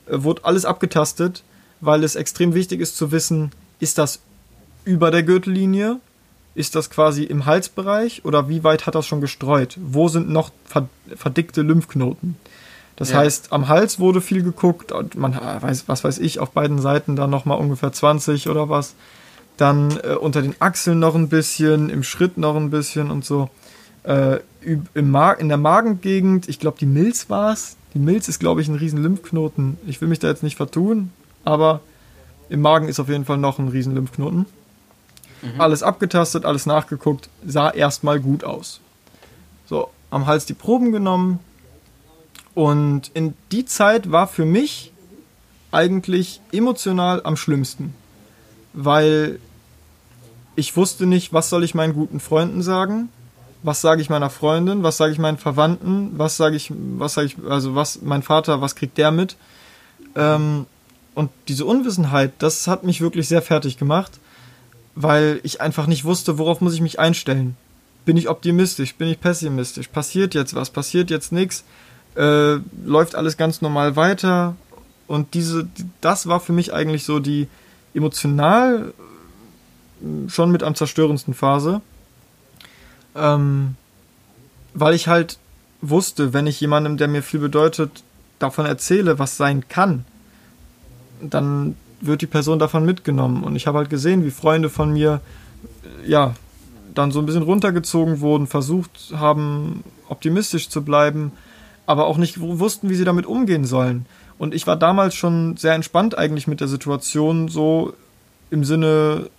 [0.06, 1.42] äh, wurde alles abgetastet,
[1.80, 4.20] weil es extrem wichtig ist zu wissen, ist das
[4.84, 6.00] über der Gürtellinie
[6.58, 9.76] ist das quasi im Halsbereich oder wie weit hat das schon gestreut?
[9.80, 10.50] Wo sind noch
[11.14, 12.36] verdickte Lymphknoten?
[12.96, 13.18] Das ja.
[13.18, 17.30] heißt, am Hals wurde viel geguckt, man weiß, was weiß ich, auf beiden Seiten dann
[17.30, 18.94] nochmal ungefähr 20 oder was.
[19.56, 23.50] Dann äh, unter den Achseln noch ein bisschen, im Schritt noch ein bisschen und so.
[24.08, 27.76] Äh, im in der Magengegend, ich glaube, die Milz war es.
[27.92, 29.76] Die Milz ist, glaube ich, ein riesen Lymphknoten.
[29.86, 31.12] Ich will mich da jetzt nicht vertun,
[31.44, 31.80] aber
[32.48, 34.46] im Magen ist auf jeden Fall noch ein riesen Lymphknoten.
[35.42, 35.60] Mhm.
[35.60, 38.80] Alles abgetastet, alles nachgeguckt, sah erstmal gut aus.
[39.66, 41.40] So, am Hals die Proben genommen.
[42.54, 44.90] Und in die Zeit war für mich
[45.70, 47.92] eigentlich emotional am schlimmsten.
[48.72, 49.38] Weil
[50.56, 53.10] ich wusste nicht, was soll ich meinen guten Freunden sagen,
[53.62, 57.26] was sage ich meiner Freundin, was sage ich meinen Verwandten, was sage ich, was sage
[57.26, 59.36] ich, also was, mein Vater, was kriegt der mit?
[60.14, 60.66] Ähm,
[61.14, 64.20] und diese Unwissenheit, das hat mich wirklich sehr fertig gemacht
[65.00, 67.56] weil ich einfach nicht wusste, worauf muss ich mich einstellen.
[68.04, 71.62] Bin ich optimistisch, bin ich pessimistisch, passiert jetzt was, passiert jetzt nichts,
[72.16, 74.56] äh, läuft alles ganz normal weiter?
[75.06, 75.68] Und diese,
[76.00, 77.46] das war für mich eigentlich so die
[77.94, 78.92] emotional
[80.02, 81.80] äh, schon mit am zerstörendsten Phase,
[83.18, 83.76] ähm,
[84.74, 85.38] weil ich halt
[85.80, 88.02] wusste, wenn ich jemandem, der mir viel bedeutet,
[88.38, 90.04] davon erzähle, was sein kann,
[91.20, 93.42] dann wird die Person davon mitgenommen.
[93.42, 95.20] Und ich habe halt gesehen, wie Freunde von mir,
[96.06, 96.34] ja,
[96.94, 101.32] dann so ein bisschen runtergezogen wurden, versucht haben, optimistisch zu bleiben,
[101.86, 104.06] aber auch nicht wussten, wie sie damit umgehen sollen.
[104.38, 107.94] Und ich war damals schon sehr entspannt eigentlich mit der Situation, so
[108.50, 109.30] im Sinne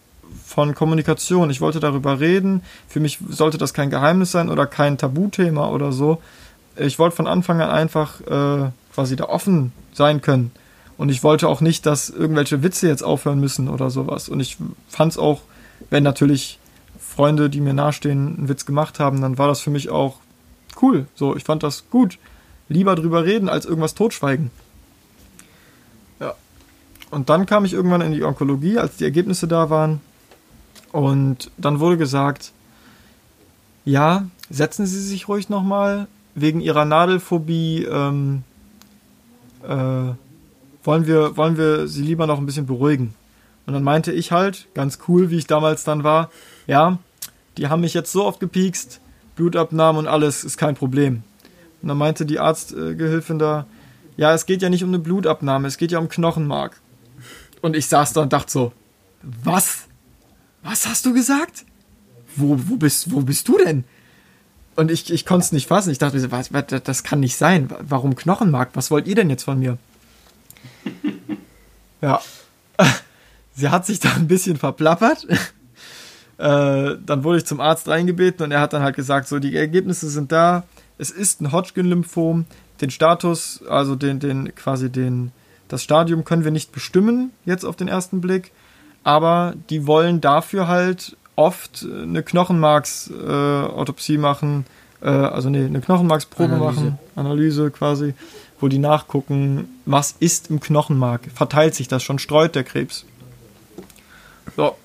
[0.45, 1.49] von Kommunikation.
[1.49, 2.63] Ich wollte darüber reden.
[2.87, 6.21] Für mich sollte das kein Geheimnis sein oder kein Tabuthema oder so.
[6.75, 10.51] Ich wollte von Anfang an einfach äh, quasi da offen sein können.
[10.97, 14.27] Und ich wollte auch nicht, dass irgendwelche Witze jetzt aufhören müssen oder sowas.
[14.27, 14.57] Und ich
[14.89, 15.41] fand es auch,
[15.89, 16.59] wenn natürlich
[16.99, 20.17] Freunde, die mir nahestehen, einen Witz gemacht haben, dann war das für mich auch
[20.81, 21.07] cool.
[21.15, 22.17] So, ich fand das gut.
[22.67, 24.51] Lieber drüber reden, als irgendwas totschweigen.
[26.19, 26.35] Ja.
[27.11, 30.01] Und dann kam ich irgendwann in die Onkologie, als die Ergebnisse da waren.
[30.91, 32.52] Und dann wurde gesagt,
[33.86, 38.43] ja, setzen Sie sich ruhig nochmal wegen Ihrer Nadelphobie ähm,
[39.63, 40.13] äh,
[40.84, 43.13] wollen wir, wollen wir sie lieber noch ein bisschen beruhigen.
[43.65, 46.30] Und dann meinte ich halt, ganz cool, wie ich damals dann war,
[46.65, 46.97] ja,
[47.58, 48.99] die haben mich jetzt so oft gepiekst,
[49.36, 51.23] Blutabnahmen und alles ist kein Problem.
[51.82, 53.65] Und dann meinte die Arztgehilfin da,
[54.17, 56.82] ja, es geht ja nicht um eine Blutabnahme, es geht ja um Knochenmark.
[57.62, 58.73] Und ich saß da und dachte so,
[59.21, 59.88] was?
[60.63, 61.65] Was hast du gesagt?
[62.36, 63.84] Wo, wo, bist, wo bist du denn?
[64.76, 65.91] Und ich, ich konnte es nicht fassen.
[65.91, 67.69] Ich dachte, was, was, das kann nicht sein.
[67.82, 68.69] Warum Knochenmark?
[68.74, 69.78] Was wollt ihr denn jetzt von mir?
[72.02, 72.22] ja.
[73.54, 75.28] Sie hat sich da ein bisschen verplappert.
[76.38, 79.56] äh, dann wurde ich zum Arzt reingebeten und er hat dann halt gesagt, so die
[79.56, 80.63] Ergebnisse sind da.
[80.98, 82.45] Es ist ein Hodgkin-Lymphom.
[82.80, 85.34] Den Status, also den, den quasi den,
[85.67, 88.54] das Stadium können wir nicht bestimmen jetzt auf den ersten Blick,
[89.03, 94.65] aber die wollen dafür halt oft eine Knochenmarksautopsie äh, machen,
[95.01, 96.81] äh, also nee, eine Knochenmarksprobe Analyse.
[96.81, 98.13] machen, Analyse quasi,
[98.59, 103.05] wo die nachgucken, was ist im Knochenmark, verteilt sich das schon, streut der Krebs.
[104.57, 104.75] So,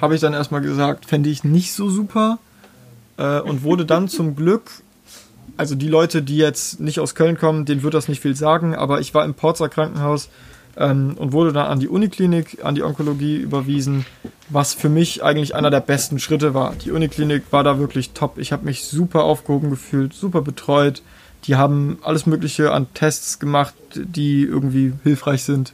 [0.00, 2.38] habe ich dann erstmal gesagt, fände ich nicht so super
[3.18, 4.70] äh, und wurde dann zum Glück,
[5.58, 8.74] also die Leute, die jetzt nicht aus Köln kommen, denen wird das nicht viel sagen,
[8.74, 10.30] aber ich war im Porzer Krankenhaus
[10.76, 14.06] ähm, und wurde dann an die Uniklinik, an die Onkologie überwiesen,
[14.48, 16.74] was für mich eigentlich einer der besten Schritte war.
[16.74, 18.38] Die Uniklinik war da wirklich top.
[18.38, 21.02] Ich habe mich super aufgehoben gefühlt, super betreut.
[21.44, 25.72] Die haben alles Mögliche an Tests gemacht, die irgendwie hilfreich sind.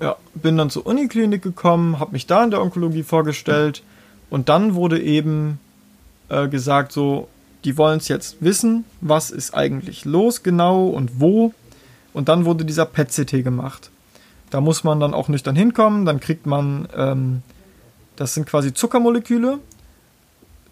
[0.00, 3.82] Ja, bin dann zur Uniklinik gekommen, habe mich da in der Onkologie vorgestellt
[4.30, 5.58] und dann wurde eben
[6.28, 7.28] äh, gesagt, so,
[7.64, 11.52] die wollen es jetzt wissen, was ist eigentlich los genau und wo
[12.18, 13.90] und dann wurde dieser PET-CT gemacht.
[14.50, 16.04] Da muss man dann auch nüchtern hinkommen.
[16.04, 17.42] Dann kriegt man, ähm,
[18.16, 19.60] das sind quasi Zuckermoleküle.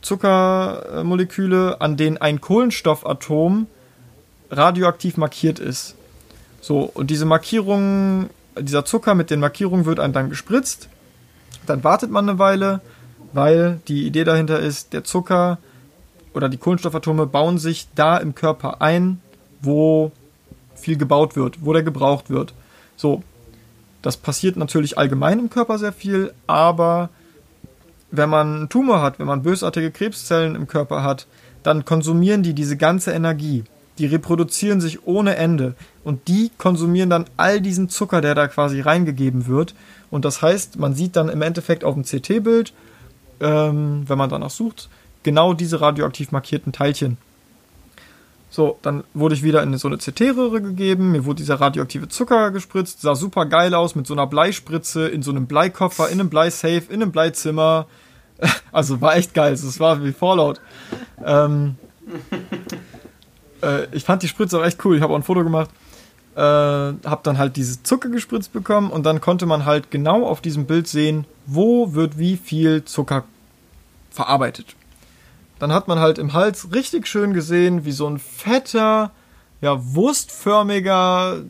[0.02, 3.68] Zuckermoleküle, an denen ein Kohlenstoffatom
[4.50, 5.94] radioaktiv markiert ist.
[6.60, 8.28] So, und diese Markierung,
[8.58, 10.88] dieser Zucker mit den Markierungen wird einem dann gespritzt.
[11.64, 12.80] Dann wartet man eine Weile,
[13.32, 15.58] weil die Idee dahinter ist, der Zucker
[16.34, 19.20] oder die Kohlenstoffatome bauen sich da im Körper ein,
[19.60, 20.10] wo
[20.86, 22.54] viel gebaut wird, wo der gebraucht wird.
[22.94, 23.24] So,
[24.02, 27.08] das passiert natürlich allgemein im Körper sehr viel, aber
[28.12, 31.26] wenn man einen Tumor hat, wenn man bösartige Krebszellen im Körper hat,
[31.64, 33.64] dann konsumieren die diese ganze Energie.
[33.98, 38.80] Die reproduzieren sich ohne Ende und die konsumieren dann all diesen Zucker, der da quasi
[38.80, 39.74] reingegeben wird.
[40.12, 42.72] Und das heißt, man sieht dann im Endeffekt auf dem CT-Bild,
[43.40, 44.88] ähm, wenn man danach sucht,
[45.24, 47.18] genau diese radioaktiv markierten Teilchen.
[48.48, 52.52] So, dann wurde ich wieder in so eine CT-Röhre gegeben, mir wurde dieser radioaktive Zucker
[52.52, 56.30] gespritzt, sah super geil aus mit so einer Bleispritze in so einem Bleikoffer, in einem
[56.30, 57.86] Bleisafe, in einem Bleizimmer.
[58.70, 60.60] Also war echt geil, es war wie Fallout.
[61.24, 61.76] Ähm,
[63.62, 65.70] äh, ich fand die Spritze auch echt cool, ich habe auch ein Foto gemacht.
[66.34, 70.42] Äh, hab dann halt diese Zucker gespritzt bekommen und dann konnte man halt genau auf
[70.42, 73.24] diesem Bild sehen, wo wird wie viel Zucker
[74.10, 74.76] verarbeitet
[75.58, 79.10] dann hat man halt im Hals richtig schön gesehen, wie so ein fetter,
[79.60, 81.42] ja, wurstförmiger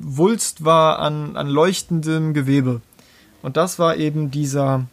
[0.00, 2.82] Wulst war an, an leuchtendem Gewebe.
[3.42, 4.84] Und das war eben dieser,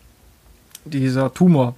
[0.86, 1.76] dieser Tumor.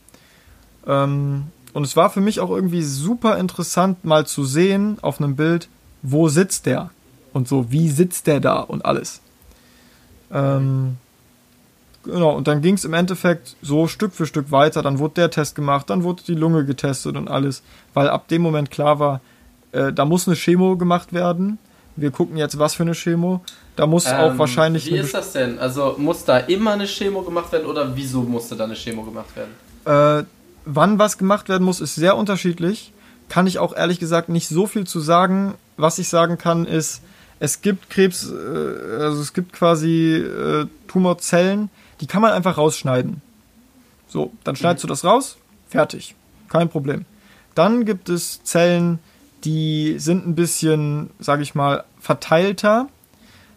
[0.86, 5.36] Ähm, und es war für mich auch irgendwie super interessant, mal zu sehen auf einem
[5.36, 5.70] Bild,
[6.04, 6.92] wo sitzt der?
[7.32, 9.22] Und so, wie sitzt der da und alles.
[10.32, 10.98] Ähm,
[12.04, 14.82] Genau, und dann ging es im Endeffekt so Stück für Stück weiter.
[14.82, 17.64] Dann wurde der Test gemacht, dann wurde die Lunge getestet und alles,
[17.94, 19.22] weil ab dem Moment klar war,
[19.72, 21.60] äh, da muss eine Chemo gemacht werden.
[21.96, 23.42] Wir gucken jetzt, was für eine Chemo.
[23.76, 24.88] Da muss ähm, auch wahrscheinlich.
[24.88, 25.60] Wie ist das denn?
[25.60, 29.30] Also muss da immer eine Chemo gemacht werden oder wieso musste da eine Chemo gemacht
[29.36, 30.24] werden?
[30.24, 30.26] Äh,
[30.66, 32.94] wann was gemacht werden muss, ist sehr unterschiedlich.
[33.30, 35.54] Kann ich auch ehrlich gesagt nicht so viel zu sagen.
[35.78, 37.02] Was ich sagen kann, ist,
[37.40, 41.70] es gibt Krebs, äh, also es gibt quasi äh, Tumorzellen,
[42.04, 43.22] die kann man einfach rausschneiden.
[44.10, 45.38] So, dann schneidest du das raus,
[45.70, 46.16] fertig.
[46.50, 47.06] Kein Problem.
[47.56, 49.00] Dann gibt es Zellen,
[49.46, 52.90] die sind ein bisschen, sage ich mal, verteilter.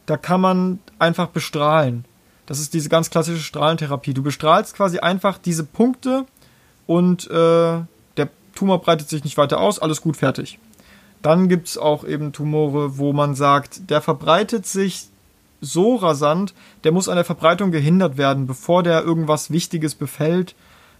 [0.06, 2.04] Da kann man einfach bestrahlen.
[2.46, 4.14] Das ist diese ganz klassische Strahlentherapie.
[4.14, 6.24] Du bestrahlst quasi einfach diese Punkte
[6.86, 7.80] und äh,
[8.16, 10.60] der Tumor breitet sich nicht weiter aus, alles gut, fertig.
[11.20, 15.08] Dann gibt es auch eben Tumore, wo man sagt, der verbreitet sich
[15.66, 20.54] so rasant, der muss an der Verbreitung gehindert werden, bevor der irgendwas Wichtiges befällt.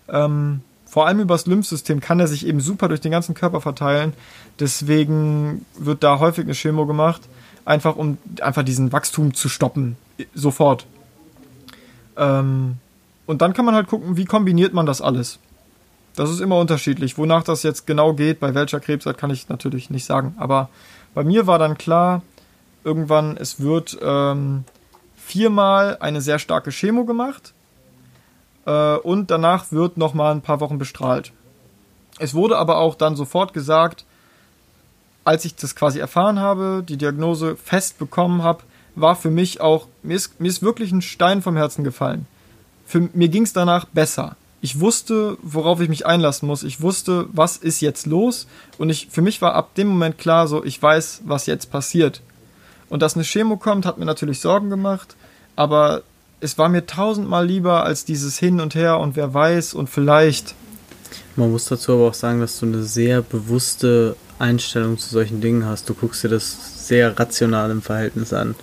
[0.08, 4.12] Ähm, vor allem übers Lymphsystem kann er sich eben super durch den ganzen Körper verteilen.
[4.60, 7.22] Deswegen wird da häufig eine Chemo gemacht,
[7.64, 9.96] einfach um einfach diesen Wachstum zu stoppen,
[10.34, 10.86] sofort.
[12.16, 12.76] Ähm,
[13.26, 15.38] und dann kann man halt gucken, wie kombiniert man das alles.
[16.14, 17.18] Das ist immer unterschiedlich.
[17.18, 20.34] Wonach das jetzt genau geht, bei welcher Krebsart, kann ich natürlich nicht sagen.
[20.38, 20.70] Aber
[21.14, 22.22] bei mir war dann klar,
[22.86, 24.64] irgendwann, es wird ähm,
[25.16, 27.52] viermal eine sehr starke Chemo gemacht
[28.64, 31.32] äh, und danach wird nochmal ein paar Wochen bestrahlt.
[32.18, 34.04] Es wurde aber auch dann sofort gesagt,
[35.24, 38.62] als ich das quasi erfahren habe, die Diagnose fest bekommen habe,
[38.94, 42.26] war für mich auch, mir ist, mir ist wirklich ein Stein vom Herzen gefallen.
[42.86, 44.36] Für, mir ging es danach besser.
[44.60, 46.62] Ich wusste, worauf ich mich einlassen muss.
[46.62, 48.46] Ich wusste, was ist jetzt los.
[48.78, 52.22] Und ich, für mich war ab dem Moment klar, so, ich weiß, was jetzt passiert.
[52.88, 55.16] Und dass eine Chemo kommt, hat mir natürlich Sorgen gemacht,
[55.56, 56.02] aber
[56.40, 60.54] es war mir tausendmal lieber als dieses Hin und Her und wer weiß und vielleicht.
[61.34, 65.64] Man muss dazu aber auch sagen, dass du eine sehr bewusste Einstellung zu solchen Dingen
[65.64, 65.88] hast.
[65.88, 68.54] Du guckst dir das sehr rational im Verhältnis an.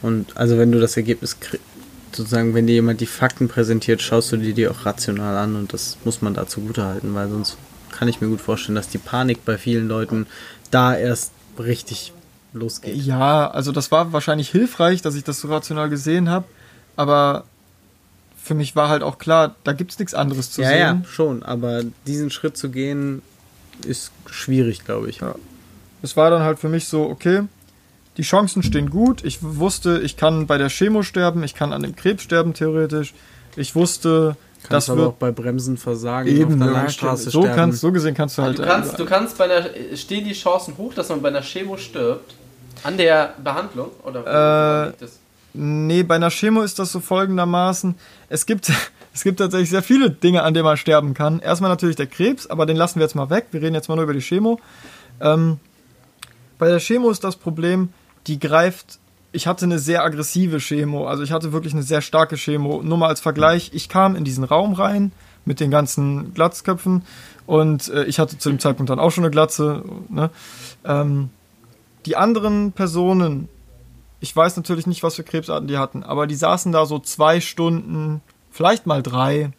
[0.00, 1.36] Und also wenn du das Ergebnis
[2.12, 5.72] sozusagen, wenn dir jemand die Fakten präsentiert, schaust du dir die auch rational an und
[5.72, 7.56] das muss man da zugute halten, weil sonst
[7.90, 10.26] kann ich mir gut vorstellen, dass die Panik bei vielen Leuten
[10.70, 12.12] da erst richtig
[12.58, 12.96] losgeht.
[12.96, 16.44] Ja, also das war wahrscheinlich hilfreich, dass ich das so rational gesehen habe,
[16.96, 17.44] aber
[18.42, 20.78] für mich war halt auch klar, da gibt es nichts anderes zu ja, sehen.
[20.78, 23.22] Ja, schon, aber diesen Schritt zu gehen,
[23.86, 25.20] ist schwierig, glaube ich.
[25.20, 25.34] Ja.
[26.02, 27.42] Es war dann halt für mich so, okay,
[28.16, 29.24] die Chancen stehen gut.
[29.24, 33.14] Ich wusste, ich kann bei der Chemo sterben, ich kann an dem Krebs sterben, theoretisch.
[33.54, 37.42] Ich wusste, Kannst das aber wird auch bei Bremsen versagen eben, auf der Landstraße so
[37.42, 37.56] sterben.
[37.56, 38.58] Kannst, so gesehen kannst du halt.
[38.58, 41.42] Du kannst, äh, du kannst bei einer stehen die Chancen hoch, dass man bei einer
[41.42, 42.34] Chemo stirbt
[42.82, 45.18] an der Behandlung oder äh, das?
[45.54, 47.94] Nee, bei einer Chemo ist das so folgendermaßen.
[48.28, 48.70] Es gibt,
[49.14, 51.40] es gibt tatsächlich sehr viele Dinge, an denen man sterben kann.
[51.40, 53.46] Erstmal natürlich der Krebs, aber den lassen wir jetzt mal weg.
[53.50, 54.60] Wir reden jetzt mal nur über die Chemo.
[55.20, 55.58] Ähm,
[56.58, 57.90] bei der Chemo ist das Problem,
[58.26, 58.98] die greift.
[59.32, 62.82] Ich hatte eine sehr aggressive Chemo, also ich hatte wirklich eine sehr starke Chemo.
[62.82, 65.12] Nur mal als Vergleich, ich kam in diesen Raum rein
[65.44, 67.02] mit den ganzen Glatzköpfen
[67.46, 69.82] und äh, ich hatte zu dem Zeitpunkt dann auch schon eine Glatze.
[70.08, 70.30] Ne?
[70.84, 71.30] Ähm,
[72.06, 73.48] die anderen Personen,
[74.20, 77.40] ich weiß natürlich nicht, was für Krebsarten die hatten, aber die saßen da so zwei
[77.40, 79.50] Stunden, vielleicht mal drei.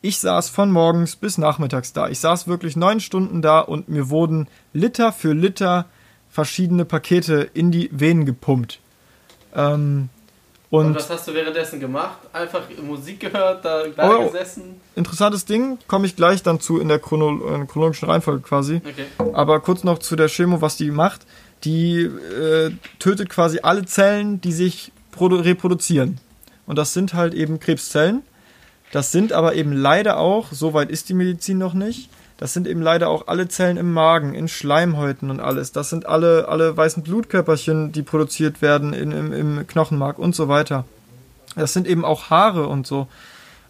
[0.00, 2.08] Ich saß von morgens bis nachmittags da.
[2.08, 5.86] Ich saß wirklich neun Stunden da und mir wurden Liter für Liter
[6.28, 8.80] verschiedene Pakete in die Venen gepumpt.
[9.54, 10.10] Ähm,
[10.74, 12.18] und, und, was hast du währenddessen gemacht?
[12.32, 14.80] Einfach Musik gehört, da, da oh, gesessen?
[14.96, 18.82] Interessantes Ding, komme ich gleich dann zu in der Chrono äh, chronologischen Reihenfolge quasi.
[18.84, 19.32] Okay.
[19.34, 21.26] Aber kurz noch zu der Chemo, was die macht.
[21.64, 26.18] Die äh, tötet quasi alle Zellen, die sich reproduzieren.
[26.66, 28.22] Und das sind halt eben Krebszellen.
[28.92, 32.66] Das sind aber eben leider auch, so weit ist die Medizin noch nicht, das sind
[32.66, 35.72] eben leider auch alle Zellen im Magen, in Schleimhäuten und alles.
[35.72, 40.48] Das sind alle, alle weißen Blutkörperchen, die produziert werden in, im, im Knochenmark und so
[40.48, 40.84] weiter.
[41.54, 43.06] Das sind eben auch Haare und so.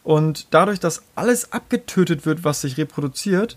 [0.03, 3.57] Und dadurch, dass alles abgetötet wird, was sich reproduziert,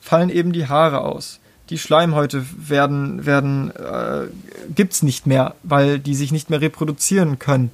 [0.00, 1.40] fallen eben die Haare aus.
[1.70, 4.28] Die Schleimhäute werden, werden äh,
[4.74, 7.72] gibt's nicht mehr, weil die sich nicht mehr reproduzieren können.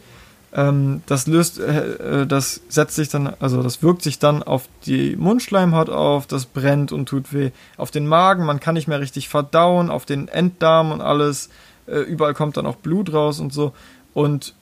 [0.54, 4.68] Ähm, das löst, äh, äh, das setzt sich dann, also das wirkt sich dann auf
[4.86, 7.50] die Mundschleimhaut auf, das brennt und tut weh.
[7.76, 11.48] Auf den Magen, man kann nicht mehr richtig verdauen, auf den Enddarm und alles.
[11.86, 13.72] Äh, überall kommt dann auch Blut raus und so.
[14.12, 14.54] Und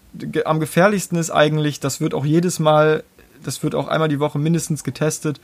[0.44, 3.04] am gefährlichsten ist eigentlich, das wird auch jedes Mal,
[3.42, 5.40] das wird auch einmal die Woche mindestens getestet.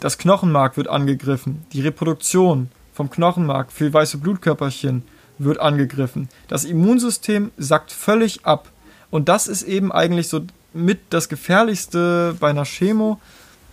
[0.00, 5.02] Das Knochenmark wird angegriffen, die Reproduktion vom Knochenmark für weiße Blutkörperchen
[5.38, 6.28] wird angegriffen.
[6.48, 8.68] Das Immunsystem sackt völlig ab.
[9.10, 10.40] Und das ist eben eigentlich so
[10.72, 13.20] mit das Gefährlichste bei einer Chemo.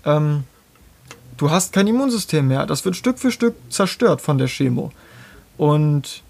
[0.05, 0.43] Ähm,
[1.37, 2.65] du hast kein Immunsystem mehr.
[2.65, 4.91] Das wird Stück für Stück zerstört von der Chemo.
[5.57, 6.23] Und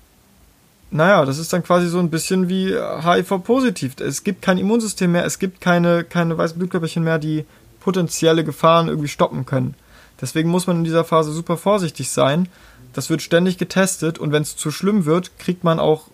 [0.92, 4.00] naja, das ist dann quasi so ein bisschen wie HIV-positiv.
[4.00, 7.46] Es gibt kein Immunsystem mehr, es gibt keine, keine weißen Blutkörperchen mehr, die
[7.80, 9.76] potenzielle Gefahren irgendwie stoppen können.
[10.20, 12.50] Deswegen muss man in dieser Phase super vorsichtig sein.
[12.94, 16.08] Das wird ständig getestet und wenn es zu schlimm wird, kriegt man auch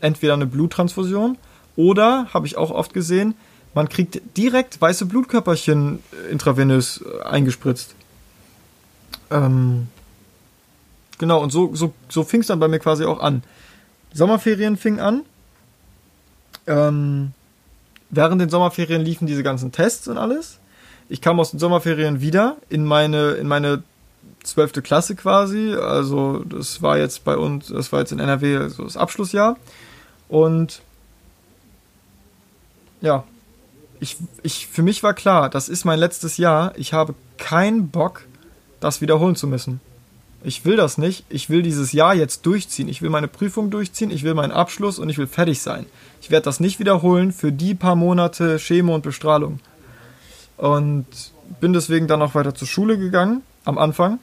[0.00, 1.38] entweder eine Bluttransfusion
[1.76, 3.34] oder, habe ich auch oft gesehen,
[3.74, 5.98] man kriegt direkt weiße Blutkörperchen
[6.30, 7.94] intravenös äh, eingespritzt.
[9.30, 9.88] Ähm,
[11.18, 13.42] genau, und so, so, so fing es dann bei mir quasi auch an.
[14.14, 15.24] Sommerferien fing an.
[16.66, 17.32] Ähm,
[18.08, 20.58] während den Sommerferien liefen diese ganzen Tests und alles.
[21.10, 23.82] Ich kam aus den Sommerferien wieder in meine, in meine
[24.42, 25.74] zwölfte Klasse quasi.
[25.74, 29.56] Also das war jetzt bei uns, das war jetzt in NRW also das Abschlussjahr.
[30.28, 30.82] Und
[33.00, 33.24] ja,
[34.00, 36.72] ich, ich, für mich war klar, das ist mein letztes Jahr.
[36.76, 38.22] Ich habe keinen Bock,
[38.80, 39.80] das wiederholen zu müssen.
[40.42, 41.24] Ich will das nicht.
[41.28, 42.88] Ich will dieses Jahr jetzt durchziehen.
[42.88, 44.10] Ich will meine Prüfung durchziehen.
[44.10, 45.86] Ich will meinen Abschluss und ich will fertig sein.
[46.20, 49.60] Ich werde das nicht wiederholen für die paar Monate Chemo und Bestrahlung.
[50.56, 51.06] Und
[51.60, 54.18] bin deswegen dann auch weiter zur Schule gegangen, am Anfang.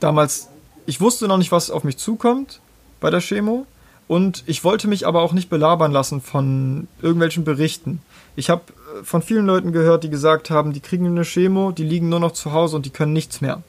[0.00, 0.48] Damals,
[0.86, 2.60] ich wusste noch nicht, was auf mich zukommt
[3.00, 3.66] bei der Chemo.
[4.08, 8.00] Und ich wollte mich aber auch nicht belabern lassen von irgendwelchen Berichten.
[8.36, 8.62] Ich habe
[8.98, 12.20] äh, von vielen Leuten gehört, die gesagt haben, die kriegen eine Chemo, die liegen nur
[12.20, 13.62] noch zu Hause und die können nichts mehr.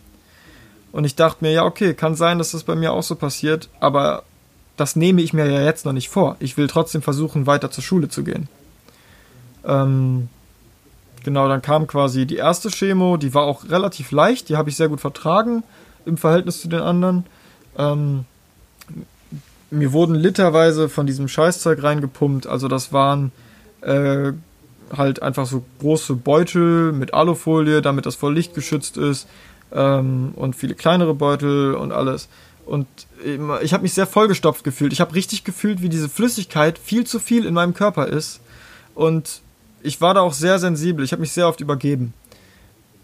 [0.94, 3.70] Und ich dachte mir, ja, okay, kann sein, dass das bei mir auch so passiert,
[3.80, 4.24] aber
[4.78, 6.38] das nehme ich mir ja jetzt noch nicht vor.
[6.40, 8.48] Ich will trotzdem versuchen, weiter zur Schule zu gehen.
[9.66, 10.30] Ähm,
[11.24, 14.76] genau, dann kam quasi die erste Chemo, die war auch relativ leicht, die habe ich
[14.76, 15.64] sehr gut vertragen
[16.06, 17.26] im Verhältnis zu den anderen.
[17.78, 18.26] Ähm,
[19.72, 22.48] mir wurden literweise von diesem Scheißzeug reingepumpt.
[22.48, 23.32] Also das waren
[23.82, 24.34] Äh,
[24.92, 29.26] halt einfach so große Beutel mit Alufolie, damit das vor Licht geschützt ist.
[29.72, 32.28] Ähm, und viele kleinere Beutel und alles.
[32.66, 32.88] Und
[33.64, 34.92] ich habe mich sehr vollgestopft gefühlt.
[34.92, 38.42] Ich habe richtig gefühlt, wie diese Flüssigkeit viel zu viel in meinem Körper ist.
[38.96, 39.42] Und
[39.82, 41.04] ich war da auch sehr sensibel.
[41.04, 42.14] Ich habe mich sehr oft übergeben.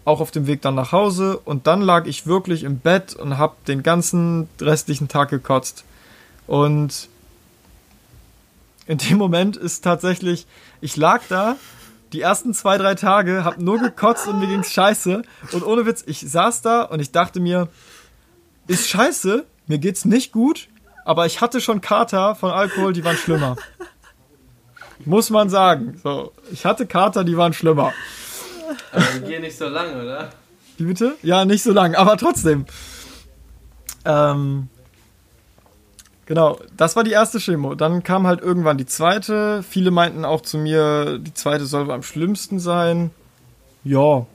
[0.04, 1.38] Auch auf dem Weg dann nach Hause.
[1.38, 5.84] Und dann lag ich wirklich im Bett und habe den ganzen restlichen Tag gekotzt.
[6.46, 7.08] Und
[8.86, 10.46] in dem Moment ist tatsächlich,
[10.80, 11.56] ich lag da
[12.12, 15.22] die ersten zwei, drei Tage, hab nur gekotzt und mir ging's scheiße.
[15.52, 17.68] Und ohne Witz, ich saß da und ich dachte mir,
[18.68, 20.68] ist scheiße, mir geht's nicht gut,
[21.04, 23.56] aber ich hatte schon Kater von Alkohol, die waren schlimmer.
[25.04, 26.00] Muss man sagen.
[26.02, 27.92] So, ich hatte Kater, die waren schlimmer.
[28.92, 30.30] Aber die gehen nicht so lang, oder?
[30.78, 31.14] Wie bitte?
[31.22, 32.66] Ja, nicht so lang, aber trotzdem.
[34.04, 34.68] Ähm,
[36.26, 37.76] Genau, das war die erste Chemo.
[37.76, 39.62] Dann kam halt irgendwann die zweite.
[39.62, 43.10] Viele meinten auch zu mir, die zweite soll am schlimmsten sein.
[43.84, 44.26] Ja.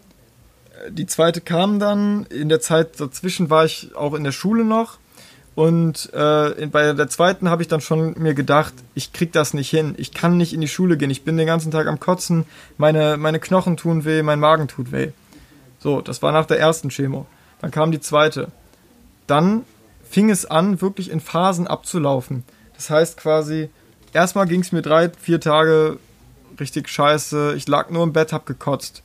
[0.89, 2.25] Die zweite kam dann.
[2.27, 4.99] In der Zeit dazwischen war ich auch in der Schule noch.
[5.53, 9.69] Und äh, bei der zweiten habe ich dann schon mir gedacht, ich krieg das nicht
[9.69, 9.95] hin.
[9.97, 11.09] Ich kann nicht in die Schule gehen.
[11.09, 12.45] Ich bin den ganzen Tag am Kotzen.
[12.77, 15.11] Meine, meine Knochen tun weh, mein Magen tut weh.
[15.79, 17.25] So, das war nach der ersten Chemo.
[17.59, 18.47] Dann kam die zweite.
[19.27, 19.63] Dann
[20.09, 22.43] fing es an, wirklich in Phasen abzulaufen.
[22.75, 23.69] Das heißt quasi,
[24.13, 25.99] erstmal ging es mir drei, vier Tage
[26.59, 27.55] richtig scheiße.
[27.57, 29.03] Ich lag nur im Bett, hab gekotzt.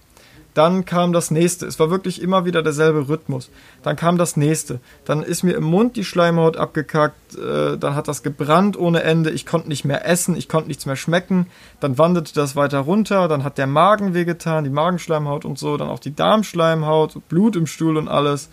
[0.57, 1.66] Dann kam das nächste.
[1.66, 3.50] Es war wirklich immer wieder derselbe Rhythmus.
[3.82, 4.80] Dann kam das nächste.
[5.04, 7.36] Dann ist mir im Mund die Schleimhaut abgekackt.
[7.36, 9.28] Äh, dann hat das gebrannt ohne Ende.
[9.28, 10.34] Ich konnte nicht mehr essen.
[10.34, 11.48] Ich konnte nichts mehr schmecken.
[11.80, 13.28] Dann wanderte das weiter runter.
[13.28, 15.76] Dann hat der Magen wehgetan, die Magenschleimhaut und so.
[15.76, 18.48] Dann auch die Darmschleimhaut, Blut im Stuhl und alles.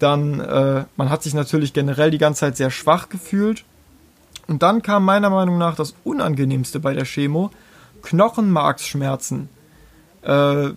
[0.00, 3.62] Dann, äh, man hat sich natürlich generell die ganze Zeit sehr schwach gefühlt.
[4.48, 7.52] Und dann kam meiner Meinung nach das Unangenehmste bei der Chemo,
[8.02, 9.48] Knochenmarksschmerzen.
[10.22, 10.70] Äh,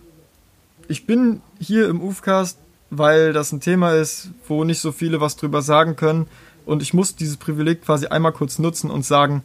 [0.90, 2.58] ich bin hier im UFCast,
[2.90, 6.26] weil das ein Thema ist, wo nicht so viele was drüber sagen können.
[6.66, 9.44] Und ich muss dieses Privileg quasi einmal kurz nutzen und sagen,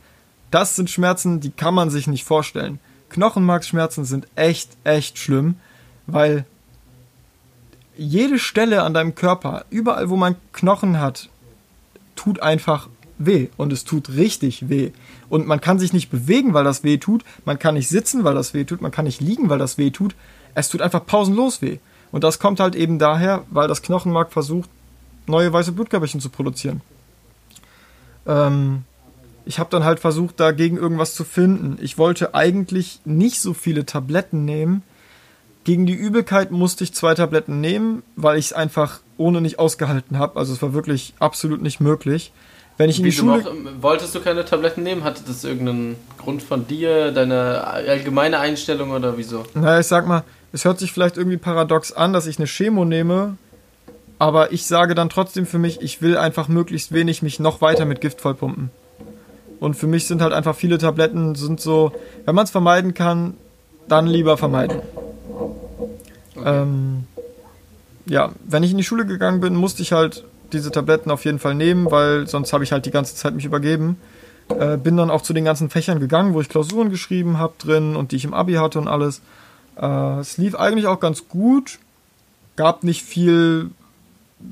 [0.49, 2.79] das sind Schmerzen, die kann man sich nicht vorstellen.
[3.09, 5.57] Knochenmarksschmerzen sind echt, echt schlimm,
[6.07, 6.45] weil
[7.95, 11.29] jede Stelle an deinem Körper, überall wo man Knochen hat,
[12.15, 12.89] tut einfach
[13.19, 14.91] weh und es tut richtig weh.
[15.29, 18.33] Und man kann sich nicht bewegen, weil das weh tut, man kann nicht sitzen, weil
[18.33, 20.15] das weh tut, man kann nicht liegen, weil das weh tut.
[20.55, 21.77] Es tut einfach pausenlos weh.
[22.11, 24.69] Und das kommt halt eben daher, weil das Knochenmark versucht,
[25.27, 26.81] neue weiße Blutkörperchen zu produzieren.
[28.25, 28.83] Ähm,
[29.45, 31.77] ich habe dann halt versucht, dagegen irgendwas zu finden.
[31.81, 34.81] Ich wollte eigentlich nicht so viele Tabletten nehmen,
[35.65, 40.19] gegen die Übelkeit musste ich zwei Tabletten nehmen, weil ich es einfach ohne nicht ausgehalten
[40.19, 40.39] habe.
[40.39, 42.31] Also es war wirklich absolut nicht möglich.
[42.77, 43.41] Wenn ich in die Schule.
[43.41, 45.03] Noch, wolltest du keine Tabletten nehmen?
[45.03, 49.43] Hatte das irgendeinen Grund von dir, deine allgemeine Einstellung oder wieso?
[49.55, 50.23] Naja, ich sag mal,
[50.55, 53.35] es hört sich vielleicht irgendwie paradox an, dass ich eine Chemo nehme,
[54.19, 57.83] aber ich sage dann trotzdem für mich, ich will einfach möglichst wenig mich noch weiter
[57.83, 58.69] mit Gift vollpumpen.
[59.59, 61.91] Und für mich sind halt einfach viele Tabletten sind so,
[62.23, 63.33] wenn man es vermeiden kann,
[63.89, 64.79] dann lieber vermeiden.
[66.45, 67.03] Ähm,
[68.05, 71.39] ja, wenn ich in die Schule gegangen bin, musste ich halt diese Tabletten auf jeden
[71.39, 73.97] Fall nehmen, weil sonst habe ich halt die ganze Zeit mich übergeben.
[74.47, 77.97] Äh, bin dann auch zu den ganzen Fächern gegangen, wo ich Klausuren geschrieben habe drin
[77.97, 79.21] und die ich im Abi hatte und alles.
[79.79, 81.79] Äh, es lief eigentlich auch ganz gut.
[82.55, 83.71] Gab nicht viel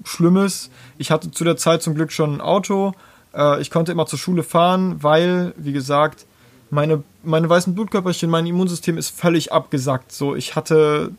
[0.04, 0.70] Schlimmes.
[0.98, 2.94] Ich hatte zu der Zeit zum Glück schon ein Auto.
[3.34, 6.26] Äh, ich konnte immer zur Schule fahren, weil, wie gesagt,
[6.70, 10.12] meine, meine weißen Blutkörperchen, mein Immunsystem ist völlig abgesackt.
[10.12, 11.12] So, ich hatte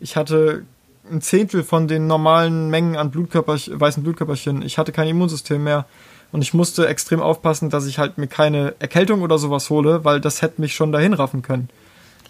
[0.00, 0.64] ich hatte
[1.10, 4.62] ein Zehntel von den normalen Mengen an Blutkörperchen, weißen Blutkörperchen.
[4.62, 5.86] Ich hatte kein Immunsystem mehr.
[6.32, 10.20] Und ich musste extrem aufpassen, dass ich halt mir keine Erkältung oder sowas hole, weil
[10.20, 11.68] das hätte mich schon dahin raffen können.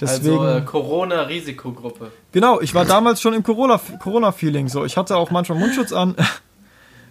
[0.00, 2.12] Deswegen, also äh, Corona-Risikogruppe.
[2.32, 4.68] Genau, ich war damals schon im Corona-Feeling.
[4.68, 6.14] so, ich hatte auch manchmal Mundschutz an.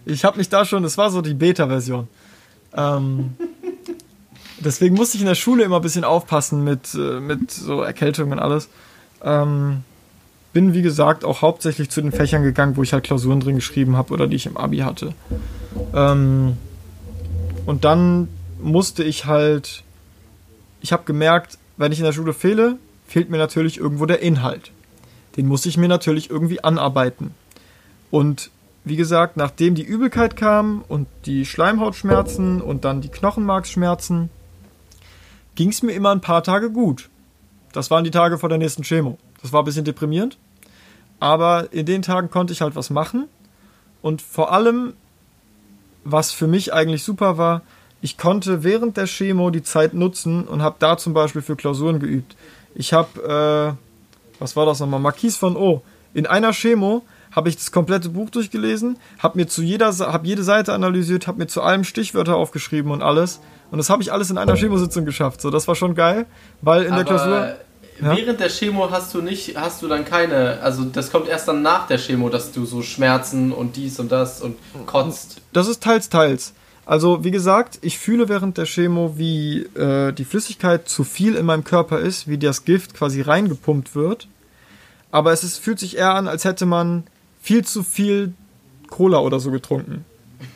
[0.08, 2.06] Ich habe mich da schon, das war so die Beta-Version.
[2.76, 3.34] Ähm,
[4.60, 8.34] deswegen musste ich in der Schule immer ein bisschen aufpassen mit, äh, mit so Erkältungen
[8.34, 8.68] und alles.
[9.24, 9.82] Ähm,
[10.52, 13.96] bin, wie gesagt, auch hauptsächlich zu den Fächern gegangen, wo ich halt Klausuren drin geschrieben
[13.96, 15.12] habe oder die ich im Abi hatte.
[15.92, 16.56] Ähm,
[17.66, 18.28] und dann
[18.58, 19.82] musste ich halt,
[20.80, 24.72] ich habe gemerkt, wenn ich in der Schule fehle, fehlt mir natürlich irgendwo der Inhalt.
[25.36, 27.34] Den muss ich mir natürlich irgendwie anarbeiten.
[28.10, 28.50] Und
[28.84, 34.30] wie gesagt, nachdem die Übelkeit kam und die Schleimhautschmerzen und dann die Knochenmarksschmerzen,
[35.56, 37.08] ging es mir immer ein paar Tage gut.
[37.72, 39.18] Das waren die Tage vor der nächsten Chemo.
[39.42, 40.38] Das war ein bisschen deprimierend.
[41.18, 43.26] Aber in den Tagen konnte ich halt was machen.
[44.02, 44.94] Und vor allem,
[46.04, 47.62] was für mich eigentlich super war,
[48.02, 51.98] ich konnte während der Chemo die Zeit nutzen und habe da zum Beispiel für Klausuren
[51.98, 52.36] geübt.
[52.74, 55.82] Ich habe, äh, was war das nochmal, Marquis von O.
[56.14, 60.42] In einer Chemo habe ich das komplette Buch durchgelesen, habe mir zu jeder, habe jede
[60.42, 63.40] Seite analysiert, habe mir zu allem Stichwörter aufgeschrieben und alles.
[63.70, 65.40] Und das habe ich alles in einer Chemositzung geschafft.
[65.40, 66.26] So, das war schon geil,
[66.62, 67.56] weil in Aber der Klausur.
[68.00, 68.16] Ja?
[68.16, 71.62] Während der Chemo hast du nicht, hast du dann keine, also das kommt erst dann
[71.62, 75.40] nach der Chemo, dass du so Schmerzen und dies und das und kotzt.
[75.52, 76.52] Das ist teils, teils.
[76.86, 81.44] Also, wie gesagt, ich fühle während der Chemo, wie äh, die Flüssigkeit zu viel in
[81.44, 84.28] meinem Körper ist, wie das Gift quasi reingepumpt wird.
[85.10, 87.02] Aber es ist, fühlt sich eher an, als hätte man
[87.42, 88.34] viel zu viel
[88.88, 90.04] Cola oder so getrunken.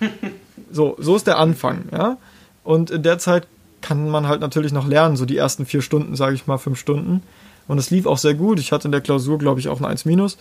[0.71, 2.17] so, so ist der Anfang, ja.
[2.63, 3.49] Und in der Zeit
[3.81, 6.79] kann man halt natürlich noch lernen, so die ersten vier Stunden, sage ich mal, fünf
[6.79, 7.23] Stunden.
[7.67, 8.61] Und es lief auch sehr gut.
[8.61, 10.39] Ich hatte in der Klausur, glaube ich, auch ein 1 minus.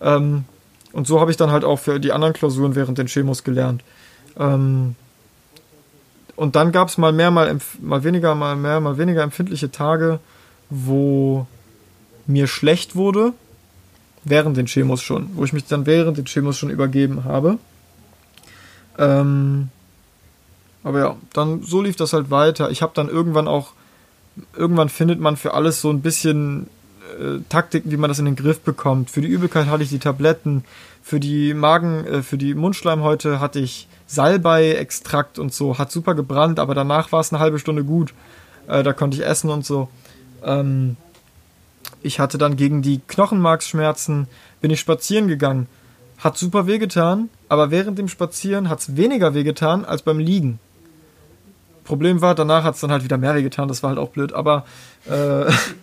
[0.00, 0.44] Ähm,
[0.92, 3.82] und so habe ich dann halt auch für die anderen Klausuren während den Chemos gelernt.
[4.38, 4.94] Ähm,
[6.36, 10.20] und dann gab es mal mehr, mal, mal weniger, mal mehr, mal weniger empfindliche Tage,
[10.70, 11.46] wo
[12.26, 13.32] mir schlecht wurde,
[14.24, 17.58] während den Chemos schon, wo ich mich dann während den Chemos schon übergeben habe.
[18.98, 19.68] Ähm,
[20.84, 22.70] aber ja, dann so lief das halt weiter.
[22.70, 23.72] Ich habe dann irgendwann auch,
[24.56, 26.68] irgendwann findet man für alles so ein bisschen
[27.18, 29.10] äh, Taktiken, wie man das in den Griff bekommt.
[29.10, 30.64] Für die Übelkeit hatte ich die Tabletten,
[31.02, 36.58] für die Magen, äh, für die Mundschleimhäute hatte ich Salbei-Extrakt und so, hat super gebrannt,
[36.58, 38.14] aber danach war es eine halbe Stunde gut.
[38.68, 39.88] Äh, da konnte ich essen und so.
[40.44, 40.96] Ähm,
[42.02, 44.28] ich hatte dann gegen die Knochenmarksschmerzen,
[44.60, 45.66] bin ich spazieren gegangen.
[46.18, 50.60] Hat super wehgetan, aber während dem Spazieren hat es weniger wehgetan als beim Liegen.
[51.84, 54.32] Problem war, danach hat es dann halt wieder mehr wehgetan, das war halt auch blöd,
[54.32, 54.64] aber
[55.06, 55.50] äh,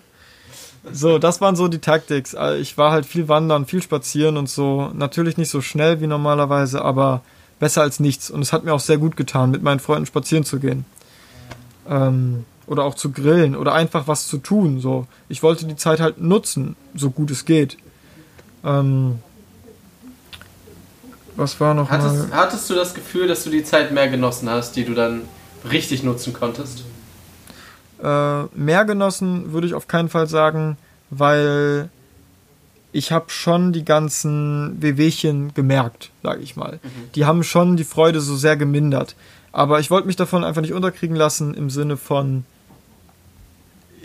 [0.91, 2.33] so, das waren so die Taktiks.
[2.33, 4.91] Äh, ich war halt viel wandern, viel spazieren und so.
[4.93, 7.21] Natürlich nicht so schnell wie normalerweise, aber
[7.59, 8.31] besser als nichts.
[8.31, 10.85] Und es hat mir auch sehr gut getan, mit meinen Freunden spazieren zu gehen.
[11.87, 14.79] Ähm, oder auch zu grillen oder einfach was zu tun.
[14.79, 17.77] So, ich wollte die Zeit halt nutzen, so gut es geht.
[18.63, 19.19] Ähm,
[21.35, 22.37] was war noch hattest, mal?
[22.37, 25.21] Hattest du das Gefühl, dass du die Zeit mehr genossen hast, die du dann
[25.69, 26.83] richtig nutzen konntest?
[28.01, 30.77] Äh, mehr genossen würde ich auf keinen Fall sagen,
[31.09, 31.89] weil
[32.91, 36.79] ich habe schon die ganzen Wehwehchen gemerkt, sage ich mal.
[36.81, 37.11] Mhm.
[37.15, 39.15] Die haben schon die Freude so sehr gemindert.
[39.51, 42.45] Aber ich wollte mich davon einfach nicht unterkriegen lassen im Sinne von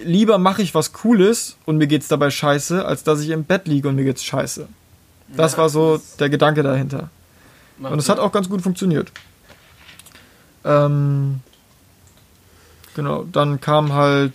[0.02, 3.66] lieber mache ich was Cooles und mir geht's dabei scheiße, als dass ich im Bett
[3.66, 4.68] liege und mir geht's scheiße.
[5.36, 7.10] Das ja, war so das der Gedanke dahinter.
[7.78, 9.10] Und es hat auch ganz gut funktioniert.
[10.64, 11.40] Ähm,
[12.94, 14.34] genau, dann kam halt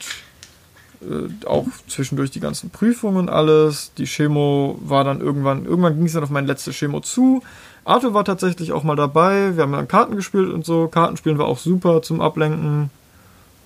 [1.01, 3.93] äh, auch zwischendurch die ganzen Prüfungen und alles.
[3.97, 7.41] Die Chemo war dann irgendwann, irgendwann ging es dann auf meine letzte Chemo zu.
[7.85, 9.55] Arthur war tatsächlich auch mal dabei.
[9.55, 10.87] Wir haben dann Karten gespielt und so.
[10.87, 12.89] Kartenspielen war auch super zum Ablenken.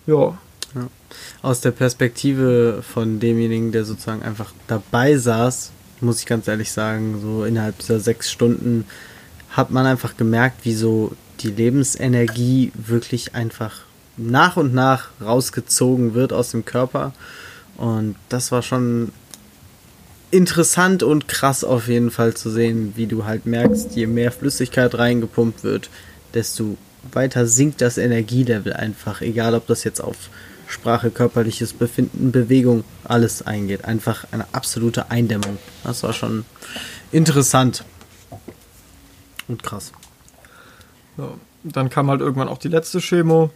[0.06, 0.38] Ja.
[0.76, 0.88] ja.
[1.42, 5.72] Aus der Perspektive von demjenigen, der sozusagen einfach dabei saß,
[6.02, 8.86] muss ich ganz ehrlich sagen, so innerhalb dieser sechs Stunden
[9.50, 13.82] hat man einfach gemerkt, wie so die Lebensenergie wirklich einfach
[14.18, 17.14] nach und nach rausgezogen wird aus dem Körper.
[17.78, 19.12] Und das war schon
[20.32, 24.98] interessant und krass auf jeden Fall zu sehen, wie du halt merkst, je mehr Flüssigkeit
[24.98, 25.90] reingepumpt wird,
[26.34, 26.78] desto
[27.12, 30.16] weiter sinkt das Energielevel einfach, egal ob das jetzt auf
[30.68, 33.86] Sprache, körperliches Befinden, Bewegung, alles eingeht.
[33.86, 35.60] Einfach eine absolute Eindämmung.
[35.84, 36.46] Das war schon
[37.12, 37.84] interessant.
[39.48, 39.92] Und krass.
[41.18, 41.30] Ja,
[41.64, 43.52] dann kam halt irgendwann auch die letzte Chemo.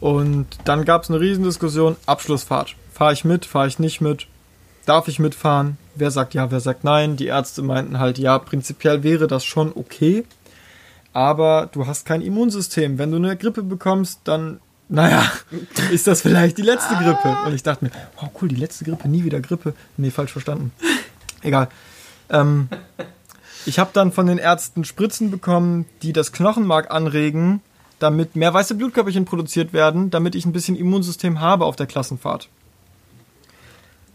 [0.00, 2.76] Und dann gab es eine Riesendiskussion, Abschlussfahrt.
[2.92, 4.26] Fahre ich mit, fahre ich nicht mit?
[4.86, 5.78] Darf ich mitfahren?
[5.94, 7.16] Wer sagt ja, wer sagt nein?
[7.16, 10.24] Die Ärzte meinten halt, ja, prinzipiell wäre das schon okay.
[11.12, 12.98] Aber du hast kein Immunsystem.
[12.98, 15.24] Wenn du eine Grippe bekommst, dann, naja,
[15.90, 17.36] ist das vielleicht die letzte Grippe.
[17.46, 17.90] Und ich dachte mir,
[18.20, 19.74] wow, cool, die letzte Grippe, nie wieder Grippe.
[19.96, 20.72] Nee, falsch verstanden.
[21.42, 21.68] Egal.
[22.28, 22.68] Ähm,
[23.64, 27.62] ich habe dann von den Ärzten Spritzen bekommen, die das Knochenmark anregen,
[28.04, 32.48] damit mehr weiße Blutkörperchen produziert werden, damit ich ein bisschen Immunsystem habe auf der Klassenfahrt.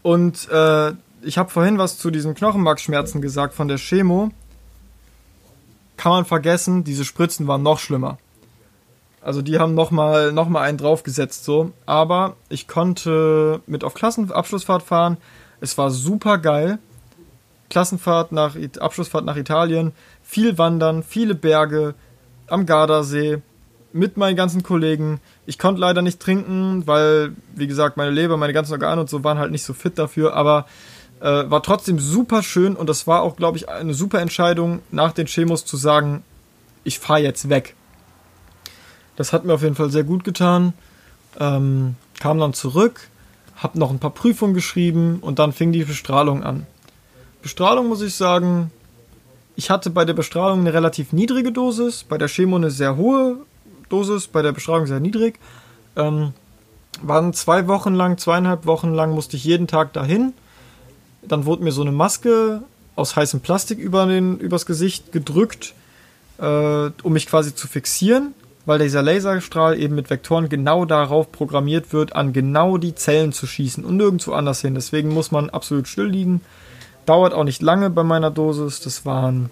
[0.03, 4.29] Und äh, ich habe vorhin was zu diesen Knochenmarkschmerzen gesagt von der Chemo.
[5.97, 8.19] Kann man vergessen, diese Spritzen waren noch schlimmer.
[9.21, 11.71] Also die haben nochmal noch mal einen draufgesetzt so.
[11.87, 15.17] Aber ich konnte mit auf Klassenabschlussfahrt fahren.
[15.59, 16.77] Es war super geil.
[17.69, 21.95] Klassenfahrt nach Abschlussfahrt nach Italien, viel wandern, viele Berge
[22.47, 23.41] am Gardasee
[23.91, 25.19] mit meinen ganzen Kollegen.
[25.45, 29.23] Ich konnte leider nicht trinken, weil wie gesagt, meine Leber, meine ganzen Organe und so
[29.23, 30.65] waren halt nicht so fit dafür, aber
[31.21, 35.11] äh, war trotzdem super schön und das war auch, glaube ich, eine super Entscheidung nach
[35.11, 36.23] den Chemos zu sagen,
[36.83, 37.75] ich fahre jetzt weg.
[39.15, 40.73] Das hat mir auf jeden Fall sehr gut getan.
[41.39, 43.09] Ähm, kam dann zurück,
[43.57, 46.65] habe noch ein paar Prüfungen geschrieben und dann fing die Bestrahlung an.
[47.41, 48.71] Bestrahlung muss ich sagen,
[49.55, 53.39] ich hatte bei der Bestrahlung eine relativ niedrige Dosis, bei der Chemo eine sehr hohe
[53.89, 55.39] Dosis, bei der Bestrahlung sehr niedrig.
[55.95, 56.33] Ähm,
[57.01, 60.33] waren zwei Wochen lang, zweieinhalb Wochen lang musste ich jeden Tag dahin.
[61.21, 62.61] Dann wurde mir so eine Maske
[62.95, 65.73] aus heißem Plastik über den, übers Gesicht gedrückt,
[66.37, 68.33] äh, um mich quasi zu fixieren,
[68.65, 73.47] weil dieser Laserstrahl eben mit Vektoren genau darauf programmiert wird, an genau die Zellen zu
[73.47, 74.75] schießen und nirgendwo anders hin.
[74.75, 76.41] Deswegen muss man absolut still liegen.
[77.05, 78.81] Dauert auch nicht lange bei meiner Dosis.
[78.81, 79.49] Das waren,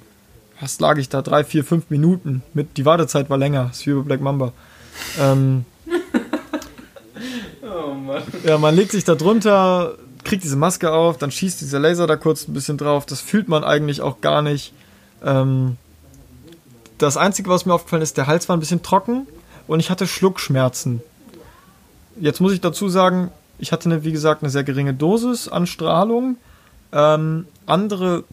[0.60, 2.44] was lag ich da, drei, vier, fünf Minuten.
[2.54, 3.66] Mit, die Wartezeit war länger.
[3.70, 4.54] Das ist wie bei Black Mamba.
[5.20, 5.66] Ähm,
[7.64, 8.24] Oh Mann.
[8.44, 12.16] Ja, man legt sich da drunter, kriegt diese Maske auf, dann schießt dieser Laser da
[12.16, 13.06] kurz ein bisschen drauf.
[13.06, 14.74] Das fühlt man eigentlich auch gar nicht.
[15.24, 15.78] Ähm,
[16.98, 19.28] das Einzige, was mir aufgefallen ist, der Hals war ein bisschen trocken
[19.68, 21.02] und ich hatte Schluckschmerzen.
[22.20, 25.68] Jetzt muss ich dazu sagen, ich hatte, eine, wie gesagt, eine sehr geringe Dosis an
[25.68, 26.38] Strahlung.
[26.92, 28.24] Ähm, andere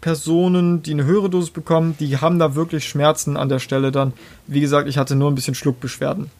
[0.00, 4.12] Personen, die eine höhere Dosis bekommen, die haben da wirklich Schmerzen an der Stelle dann.
[4.46, 6.30] Wie gesagt, ich hatte nur ein bisschen Schluckbeschwerden.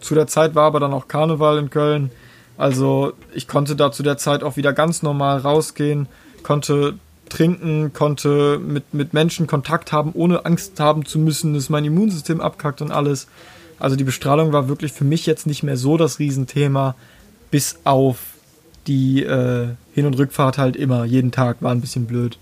[0.00, 2.10] Zu der Zeit war aber dann auch Karneval in Köln.
[2.56, 6.08] Also ich konnte da zu der Zeit auch wieder ganz normal rausgehen,
[6.42, 6.94] konnte
[7.28, 12.40] trinken, konnte mit, mit Menschen Kontakt haben, ohne Angst haben zu müssen, dass mein Immunsystem
[12.40, 13.28] abkackt und alles.
[13.78, 16.96] Also die Bestrahlung war wirklich für mich jetzt nicht mehr so das Riesenthema,
[17.50, 18.18] bis auf
[18.86, 22.38] die äh, Hin- und Rückfahrt halt immer, jeden Tag war ein bisschen blöd.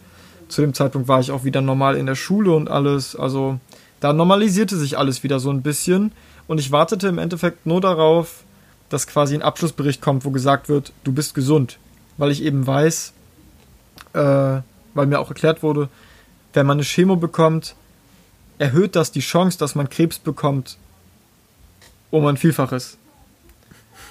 [0.48, 3.16] Zu dem Zeitpunkt war ich auch wieder normal in der Schule und alles.
[3.16, 3.58] Also
[4.00, 6.12] da normalisierte sich alles wieder so ein bisschen.
[6.46, 8.44] Und ich wartete im Endeffekt nur darauf,
[8.88, 11.78] dass quasi ein Abschlussbericht kommt, wo gesagt wird, du bist gesund.
[12.18, 13.12] Weil ich eben weiß,
[14.12, 14.60] äh,
[14.94, 15.88] weil mir auch erklärt wurde,
[16.52, 17.74] wenn man eine Chemo bekommt,
[18.58, 20.78] erhöht das die Chance, dass man Krebs bekommt,
[22.10, 22.96] um ein Vielfaches.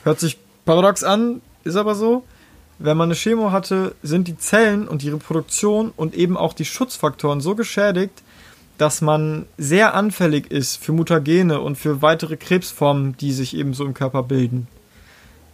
[0.03, 2.23] Hört sich paradox an, ist aber so.
[2.77, 6.65] Wenn man eine Chemo hatte, sind die Zellen und die Reproduktion und eben auch die
[6.65, 8.21] Schutzfaktoren so geschädigt,
[8.77, 13.85] dass man sehr anfällig ist für Mutagene und für weitere Krebsformen, die sich eben so
[13.85, 14.67] im Körper bilden.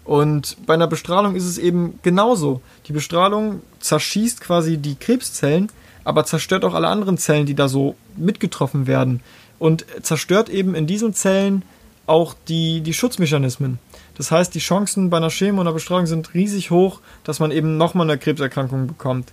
[0.04, 2.62] Und bei einer Bestrahlung ist es eben genauso.
[2.88, 5.72] Die Bestrahlung zerschießt quasi die Krebszellen,
[6.04, 9.22] aber zerstört auch alle anderen Zellen, die da so mitgetroffen werden.
[9.60, 11.64] Und zerstört eben in diesen Zellen
[12.08, 13.78] auch die, die Schutzmechanismen.
[14.18, 17.52] Das heißt, die Chancen bei einer Chemo und einer Bestrahlung sind riesig hoch, dass man
[17.52, 19.32] eben nochmal eine Krebserkrankung bekommt.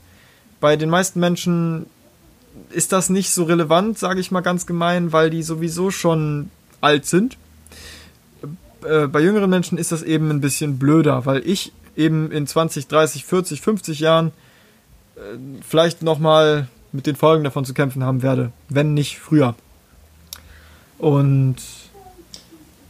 [0.60, 1.86] Bei den meisten Menschen
[2.70, 6.50] ist das nicht so relevant, sage ich mal ganz gemein, weil die sowieso schon
[6.80, 7.36] alt sind.
[8.84, 12.86] Äh, bei jüngeren Menschen ist das eben ein bisschen blöder, weil ich eben in 20,
[12.86, 14.32] 30, 40, 50 Jahren
[15.16, 15.20] äh,
[15.66, 19.54] vielleicht nochmal mit den Folgen davon zu kämpfen haben werde, wenn nicht früher.
[20.98, 21.56] Und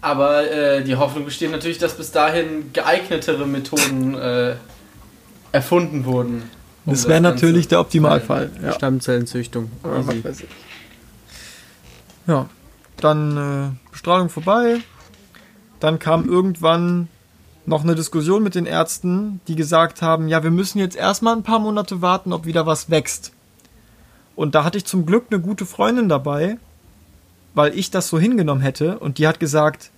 [0.00, 4.54] Aber äh, die Hoffnung besteht natürlich, dass bis dahin geeignetere Methoden äh,
[5.50, 6.42] erfunden wurden.
[6.86, 8.50] um das wäre natürlich der Optimalfall.
[8.62, 8.72] Ja.
[8.72, 9.70] Stammzellenzüchtung.
[12.26, 12.48] Ja,
[13.00, 14.80] dann äh, Bestrahlung vorbei.
[15.80, 17.08] Dann kam irgendwann
[17.66, 21.42] noch eine Diskussion mit den Ärzten, die gesagt haben, ja, wir müssen jetzt erstmal ein
[21.42, 23.32] paar Monate warten, ob wieder was wächst.
[24.34, 26.58] Und da hatte ich zum Glück eine gute Freundin dabei,
[27.58, 29.00] weil ich das so hingenommen hätte.
[29.00, 29.90] Und die hat gesagt,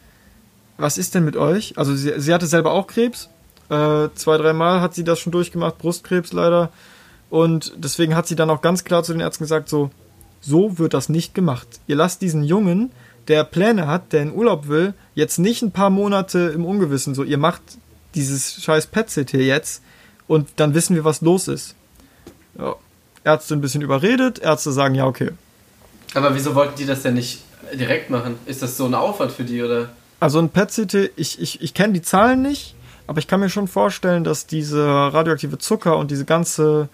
[0.78, 1.76] was ist denn mit euch?
[1.76, 3.28] Also sie, sie hatte selber auch Krebs.
[3.68, 6.70] Äh, zwei, dreimal hat sie das schon durchgemacht, Brustkrebs leider.
[7.28, 9.90] Und deswegen hat sie dann auch ganz klar zu den Ärzten gesagt, so,
[10.40, 11.68] so wird das nicht gemacht.
[11.86, 12.92] Ihr lasst diesen Jungen,
[13.28, 17.14] der Pläne hat, der in Urlaub will, jetzt nicht ein paar Monate im Ungewissen.
[17.14, 17.60] So, ihr macht
[18.14, 19.82] dieses scheiß PET-CT jetzt
[20.26, 21.74] und dann wissen wir, was los ist.
[22.58, 22.74] Ja.
[23.22, 25.32] Ärzte ein bisschen überredet, Ärzte sagen, ja, okay.
[26.14, 27.42] Aber wieso wollten die das denn nicht
[27.74, 28.36] direkt machen?
[28.46, 29.90] Ist das so ein Aufwand für die oder?
[30.20, 32.74] Also ein PET-CT, ich, ich, ich kenne die Zahlen nicht,
[33.06, 36.88] aber ich kann mir schon vorstellen, dass diese radioaktive Zucker und diese ganze,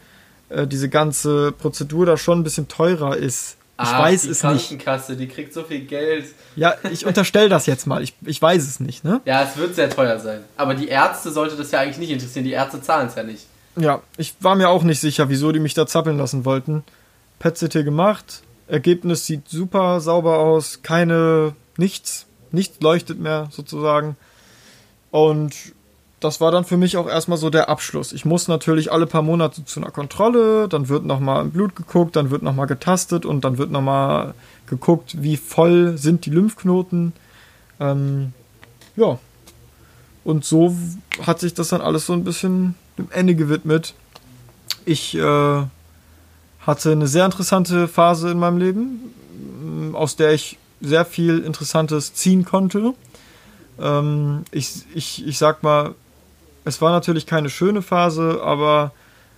[0.49, 3.57] äh, diese ganze Prozedur da schon ein bisschen teurer ist.
[3.79, 4.69] Ich Ah, weiß die es nicht.
[4.69, 6.25] Krankenkasse, die kriegt so viel Geld.
[6.55, 8.03] Ja, ich unterstelle das jetzt mal.
[8.03, 9.21] Ich, ich weiß es nicht, ne?
[9.27, 10.45] Ja, es wird sehr teuer sein.
[10.57, 12.45] Aber die Ärzte sollte das ja eigentlich nicht interessieren.
[12.47, 13.43] Die Ärzte zahlen es ja nicht.
[13.79, 16.85] Ja, ich war mir auch nicht sicher, wieso die mich da zappeln lassen wollten.
[17.39, 24.17] PET-CT gemacht, Ergebnis sieht super sauber aus, keine, nichts, nichts leuchtet mehr sozusagen.
[25.11, 25.55] Und
[26.21, 28.13] das war dann für mich auch erstmal so der Abschluss.
[28.13, 32.17] Ich muss natürlich alle paar Monate zu einer Kontrolle, dann wird nochmal im Blut geguckt,
[32.17, 34.35] dann wird nochmal getastet und dann wird nochmal
[34.67, 37.13] geguckt, wie voll sind die Lymphknoten.
[37.79, 38.33] Ähm,
[38.97, 39.19] ja.
[40.25, 40.75] Und so
[41.25, 43.95] hat sich das dann alles so ein bisschen dem Ende gewidmet.
[44.85, 45.63] Ich äh,
[46.67, 49.15] hatte eine sehr interessante Phase in meinem Leben,
[49.63, 52.95] m, aus der ich sehr viel Interessantes ziehen konnte.
[53.81, 55.95] Ähm, ich, ich, ich sag mal,
[56.65, 58.93] es war natürlich keine schöne Phase, aber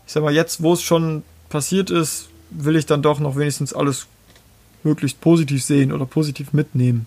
[0.07, 3.75] ich sag mal, jetzt, wo es schon passiert ist, will ich dann doch noch wenigstens
[3.75, 4.07] alles
[4.83, 7.07] möglichst positiv sehen oder positiv mitnehmen.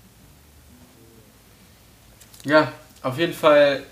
[2.46, 3.84] Ja, auf jeden Fall.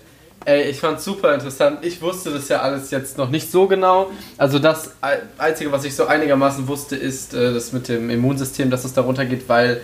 [0.46, 1.84] Ey, ich fand's super interessant.
[1.84, 4.10] Ich wusste das ja alles jetzt noch nicht so genau.
[4.38, 4.92] Also das
[5.36, 9.26] Einzige, was ich so einigermaßen wusste, ist äh, das mit dem Immunsystem, dass es darunter
[9.26, 9.82] geht, weil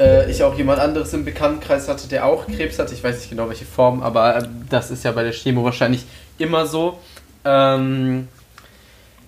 [0.00, 2.94] äh, ich auch jemand anderes im Bekanntenkreis hatte, der auch Krebs hatte.
[2.94, 6.06] Ich weiß nicht genau welche Form, aber äh, das ist ja bei der Chemo wahrscheinlich
[6.38, 6.98] immer so.
[7.44, 8.28] Ähm,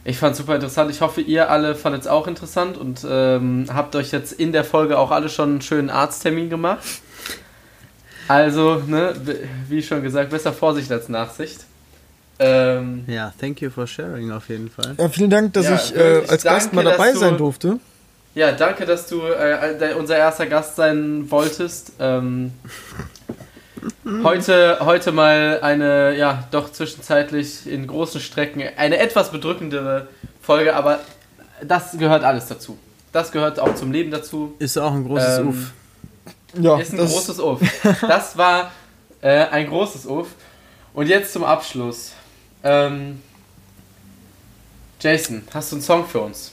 [0.04, 0.90] ich fand es super interessant.
[0.90, 4.64] Ich hoffe, ihr alle fandet es auch interessant und ähm, habt euch jetzt in der
[4.64, 6.82] Folge auch alle schon einen schönen Arzttermin gemacht.
[8.32, 9.14] Also, ne,
[9.68, 11.66] wie schon gesagt, besser Vorsicht als Nachsicht.
[12.38, 14.94] Ähm, ja, thank you for sharing auf jeden Fall.
[14.96, 17.78] Ja, vielen Dank, dass ja, ich äh, als danke, Gast mal dabei sein durfte.
[18.34, 21.92] Ja, danke, dass du äh, unser erster Gast sein wolltest.
[22.00, 22.52] Ähm,
[24.22, 30.06] Heute, heute mal eine, ja, doch zwischenzeitlich in großen Strecken eine etwas bedrückendere
[30.40, 31.00] Folge, aber
[31.66, 32.78] das gehört alles dazu.
[33.12, 34.54] Das gehört auch zum Leben dazu.
[34.60, 35.72] Ist auch ein großes ähm, Uff.
[36.54, 37.60] Ja, ist ein großes Uff.
[38.02, 38.70] Das war
[39.20, 40.28] äh, ein großes Uff.
[40.94, 42.12] Und jetzt zum Abschluss.
[42.62, 43.20] Ähm,
[45.00, 46.52] Jason, hast du einen Song für uns?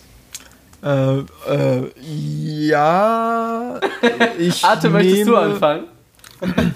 [0.83, 3.79] Äh, äh, ja.
[4.39, 5.85] Ich Arte, möchtest du anfangen?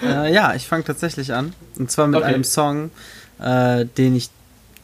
[0.06, 1.54] äh, ja, ich fange tatsächlich an.
[1.80, 2.34] Und zwar mit okay.
[2.34, 2.92] einem Song,
[3.40, 4.30] äh, den ich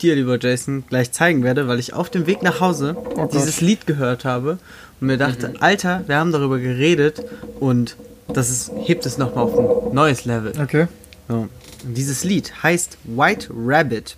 [0.01, 3.59] dir, lieber Jason, gleich zeigen werde, weil ich auf dem Weg nach Hause oh dieses
[3.59, 4.57] Lied gehört habe
[5.01, 5.57] und mir dachte, mhm.
[5.59, 7.23] Alter, wir haben darüber geredet
[7.59, 7.95] und
[8.27, 10.53] das ist, hebt es nochmal auf ein neues Level.
[10.61, 10.87] Okay.
[11.27, 11.47] So.
[11.83, 14.17] Dieses Lied heißt White Rabbit.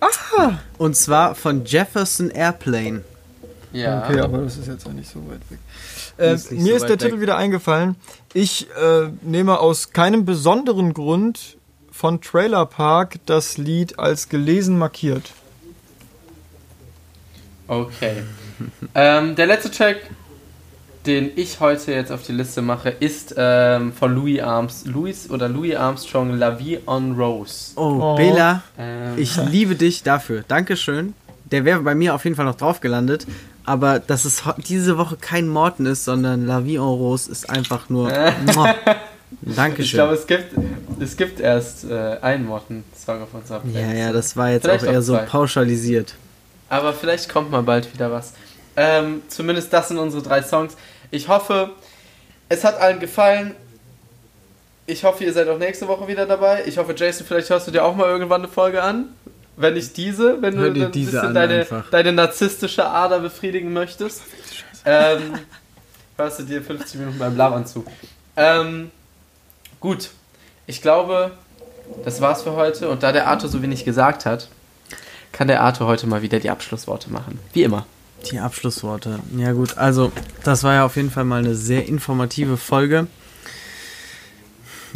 [0.00, 0.60] Aha!
[0.78, 3.02] Und zwar von Jefferson Airplane.
[3.72, 4.04] Ja.
[4.04, 5.58] Okay, aber das ist jetzt ja nicht so weit weg.
[6.18, 6.98] Äh, ist mir so ist der weg.
[7.00, 7.96] Titel wieder eingefallen.
[8.32, 11.56] Ich äh, nehme aus keinem besonderen Grund
[11.90, 15.32] von Trailer Park das Lied als gelesen markiert.
[17.68, 18.22] Okay.
[18.94, 19.98] Ähm, der letzte Track,
[21.06, 25.48] den ich heute jetzt auf die Liste mache, ist ähm, von Louis Arms, Louis oder
[25.48, 27.72] Louis Armstrong, La Vie on Rose.
[27.76, 28.16] Oh, oh.
[28.16, 29.14] Bela, ähm.
[29.16, 30.44] ich liebe dich dafür.
[30.48, 31.14] Dankeschön.
[31.44, 33.26] Der wäre bei mir auf jeden Fall noch drauf gelandet,
[33.64, 37.88] aber dass es diese Woche kein Morten ist, sondern La Vie en Rose ist einfach
[37.88, 38.10] nur.
[39.42, 39.84] Dankeschön.
[39.84, 40.54] Ich glaube, es gibt,
[41.00, 43.92] es gibt erst äh, einen Morten-Song auf unserer Playlist.
[43.92, 46.14] Ja, ja, das war jetzt vielleicht auch eher auch so pauschalisiert.
[46.68, 48.32] Aber vielleicht kommt mal bald wieder was.
[48.76, 50.76] Ähm, zumindest das sind unsere drei Songs.
[51.10, 51.70] Ich hoffe,
[52.48, 53.54] es hat allen gefallen.
[54.86, 56.64] Ich hoffe, ihr seid auch nächste Woche wieder dabei.
[56.66, 59.08] Ich hoffe, Jason, vielleicht hörst du dir auch mal irgendwann eine Folge an
[59.56, 64.22] wenn nicht diese, wenn Hör du ein bisschen deine, deine narzisstische Ader befriedigen möchtest.
[64.84, 65.34] Ähm,
[66.16, 67.84] hörst du dir 50 Minuten beim Labern zu.
[68.36, 68.90] Ähm,
[69.80, 70.10] gut,
[70.66, 71.32] ich glaube,
[72.04, 72.88] das war's für heute.
[72.88, 74.48] Und da der Arthur so wenig gesagt hat,
[75.32, 77.38] kann der Arthur heute mal wieder die Abschlussworte machen.
[77.52, 77.86] Wie immer.
[78.30, 79.20] Die Abschlussworte.
[79.36, 80.12] Ja gut, also
[80.42, 83.06] das war ja auf jeden Fall mal eine sehr informative Folge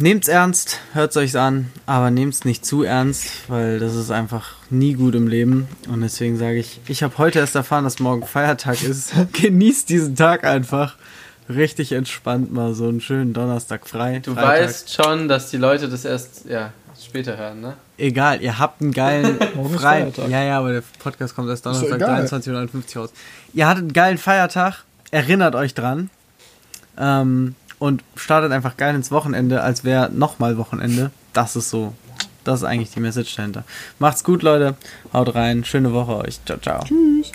[0.01, 4.93] nehmt's ernst, hört's euch an, aber nehmt's nicht zu ernst, weil das ist einfach nie
[4.93, 5.67] gut im Leben.
[5.87, 9.13] Und deswegen sage ich, ich habe heute erst erfahren, dass morgen Feiertag ist.
[9.33, 10.97] Genießt diesen Tag einfach.
[11.49, 14.19] Richtig entspannt mal so einen schönen Donnerstag frei.
[14.23, 14.49] Du Freitag.
[14.49, 16.71] weißt schon, dass die Leute das erst ja,
[17.11, 17.73] später hören, ne?
[17.97, 19.37] Egal, ihr habt einen geilen
[19.77, 20.13] freien.
[20.29, 23.13] Ja, ja, aber der Podcast kommt erst Donnerstag 23.59 Uhr raus.
[23.53, 26.09] Ihr hattet einen geilen Feiertag, erinnert euch dran.
[26.97, 31.11] Ähm, und startet einfach geil ins Wochenende, als wäre nochmal Wochenende.
[31.33, 31.93] Das ist so.
[32.43, 33.65] Das ist eigentlich die Message dahinter.
[33.99, 34.75] Macht's gut, Leute.
[35.13, 35.65] Haut rein.
[35.65, 36.39] Schöne Woche euch.
[36.45, 36.83] Ciao, ciao.
[36.83, 37.31] Tschüss.